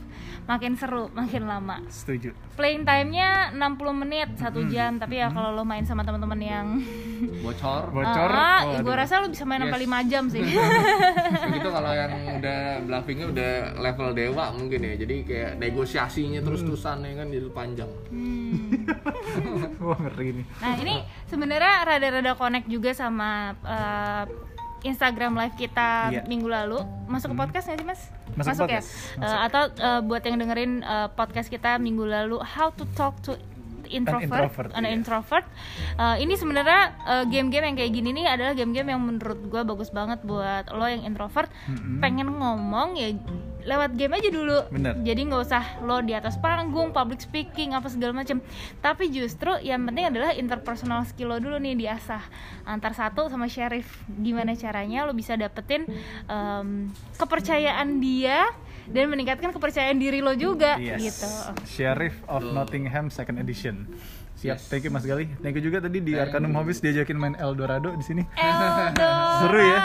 makin 0.46 0.74
seru, 0.74 1.10
makin 1.18 1.44
lama. 1.44 1.82
Setuju. 1.86 2.30
Playing 2.54 2.86
time-nya 2.86 3.50
60 3.50 3.90
menit, 3.96 4.28
satu 4.36 4.62
jam. 4.64 4.96
Tapi 4.96 5.18
ya 5.18 5.26
kalau 5.28 5.50
lo 5.50 5.62
main 5.62 5.82
sama 5.82 6.02
teman-teman 6.02 6.38
yang 6.38 6.66
bocor 7.44 7.90
Bocor. 7.90 8.30
Ah, 8.30 8.62
oh, 8.64 8.78
gue 8.78 8.86
aduh. 8.86 8.94
rasa 8.96 9.18
lo 9.18 9.26
bisa 9.26 9.42
main 9.42 9.60
sampai 9.60 9.76
Yes. 9.76 9.86
5 9.90 10.00
jam 10.06 10.24
sih. 10.26 10.42
begitu 11.50 11.68
kalau 11.68 11.90
yang 11.90 12.12
udah 12.36 12.58
bluffingnya 12.80 13.26
udah 13.26 13.50
level 13.76 14.08
dewa 14.12 14.54
mungkin 14.54 14.78
ya 14.80 14.94
jadi 14.96 15.16
kayak 15.22 15.52
negosiasinya 15.58 16.38
terus-terusan 16.38 17.02
ya 17.02 17.12
kan 17.16 17.26
jadi 17.28 17.48
panjang 17.50 17.90
Hmm. 18.10 18.86
Wah 19.84 19.98
ngeri 19.98 20.28
nih. 20.42 20.46
Nah 20.60 20.72
ini 20.78 20.94
sebenarnya 21.26 21.74
rada-rada 21.86 22.32
connect 22.34 22.66
juga 22.66 22.90
sama 22.92 23.54
eh, 23.62 24.24
Instagram 24.80 25.36
live 25.36 25.56
kita 25.60 26.08
Iya. 26.08 26.22
minggu 26.24 26.48
lalu. 26.48 26.80
Masuk 27.04 27.32
ke 27.32 27.36
podcast 27.36 27.68
nggak 27.68 27.78
sih 27.78 27.88
mas? 27.88 28.02
Masuk 28.32 28.64
ya. 28.64 28.80
podcast. 28.80 28.88
Eh, 29.20 29.38
atau 29.44 29.62
eh, 29.68 30.00
buat 30.00 30.22
yang 30.24 30.36
dengerin 30.40 30.72
eh, 30.80 31.08
podcast 31.12 31.48
kita 31.52 31.76
minggu 31.76 32.08
lalu, 32.08 32.40
How 32.40 32.72
to 32.72 32.88
Talk 32.96 33.20
to 33.28 33.36
Introvert, 33.90 34.22
introvert, 34.54 34.70
an 34.70 34.86
iya. 34.86 34.94
introvert. 34.94 35.46
Eh, 35.98 36.22
ini 36.22 36.38
sebenarnya 36.38 36.94
eh, 37.10 37.24
game-game 37.26 37.74
yang 37.74 37.76
kayak 37.76 37.92
gini 37.92 38.14
nih 38.14 38.26
adalah 38.30 38.54
game-game 38.54 38.94
yang 38.94 39.02
menurut 39.02 39.42
gue 39.50 39.62
bagus 39.66 39.90
banget 39.90 40.22
buat 40.22 40.70
lo 40.70 40.86
yang 40.86 41.02
introvert. 41.02 41.50
Mm-mm. 41.66 41.98
Pengen 41.98 42.30
ngomong 42.30 42.94
ya 42.94 43.10
lewat 43.62 43.94
game 43.94 44.14
aja 44.14 44.28
dulu. 44.28 44.58
Bener. 44.68 44.94
Jadi 45.00 45.20
nggak 45.24 45.42
usah 45.42 45.64
lo 45.80 46.00
di 46.00 46.12
atas 46.12 46.36
panggung, 46.36 46.90
public 46.90 47.18
speaking 47.18 47.72
apa 47.72 47.86
segala 47.86 48.12
macam. 48.16 48.40
Tapi 48.78 49.08
justru 49.08 49.52
yang 49.58 49.82
penting 49.82 50.08
adalah 50.08 50.32
interpersonal 50.32 51.02
skill 51.04 51.30
lo 51.30 51.38
dulu 51.38 51.56
nih 51.56 51.76
diasah 51.76 52.22
antar 52.64 52.92
satu 52.92 53.26
sama 53.26 53.46
sheriff. 53.46 53.86
Gimana 54.06 54.52
caranya 54.52 55.04
lo 55.04 55.12
bisa 55.12 55.34
dapetin 55.34 55.86
em, 56.24 56.88
kepercayaan 57.16 57.98
dia 57.98 58.48
dan 58.86 59.06
meningkatkan 59.06 59.50
kepercayaan 59.50 59.96
diri 59.96 60.18
lo 60.18 60.34
juga 60.34 60.74
Yes. 60.76 60.98
gitu. 61.00 61.28
Sheriff 61.68 62.16
of. 62.26 62.42
Nottingham 62.42 63.06
second 63.08 63.38
edition. 63.38 63.86
Siap, 64.40 64.56
Yes. 64.56 64.72
thank 64.72 64.82
you 64.82 64.90
Mas 64.90 65.04
Gali. 65.04 65.28
Thank 65.38 65.52
you 65.54 65.62
juga 65.62 65.84
tadi 65.84 66.00
di 66.00 66.16
Arcanum 66.16 66.56
Hobbies 66.56 66.80
diajakin 66.80 67.12
main 67.12 67.36
Eldorado 67.36 67.92
di 67.92 68.00
sini. 68.00 68.24
Eldorado. 68.32 69.08
Seru 69.44 69.60
ya? 69.60 69.78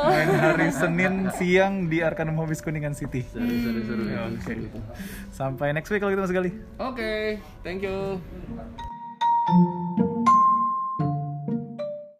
Main 0.00 0.28
hari 0.32 0.68
Senin 0.72 1.14
siang 1.30 1.84
di 1.86 2.00
Arcanum 2.00 2.32
Hobbies 2.34 2.64
Kuningan 2.64 2.96
City. 2.96 3.20
seru 3.28 3.44
seru 3.44 3.80
seru 3.84 4.02
Ya, 4.08 4.24
itu. 4.32 4.78
Sampai 5.30 5.70
next 5.70 5.92
week 5.92 6.00
kalau 6.00 6.10
gitu 6.10 6.22
Mas 6.22 6.32
Gali. 6.32 6.50
oke 6.80 7.12
thank 7.60 7.84
you 7.84 8.16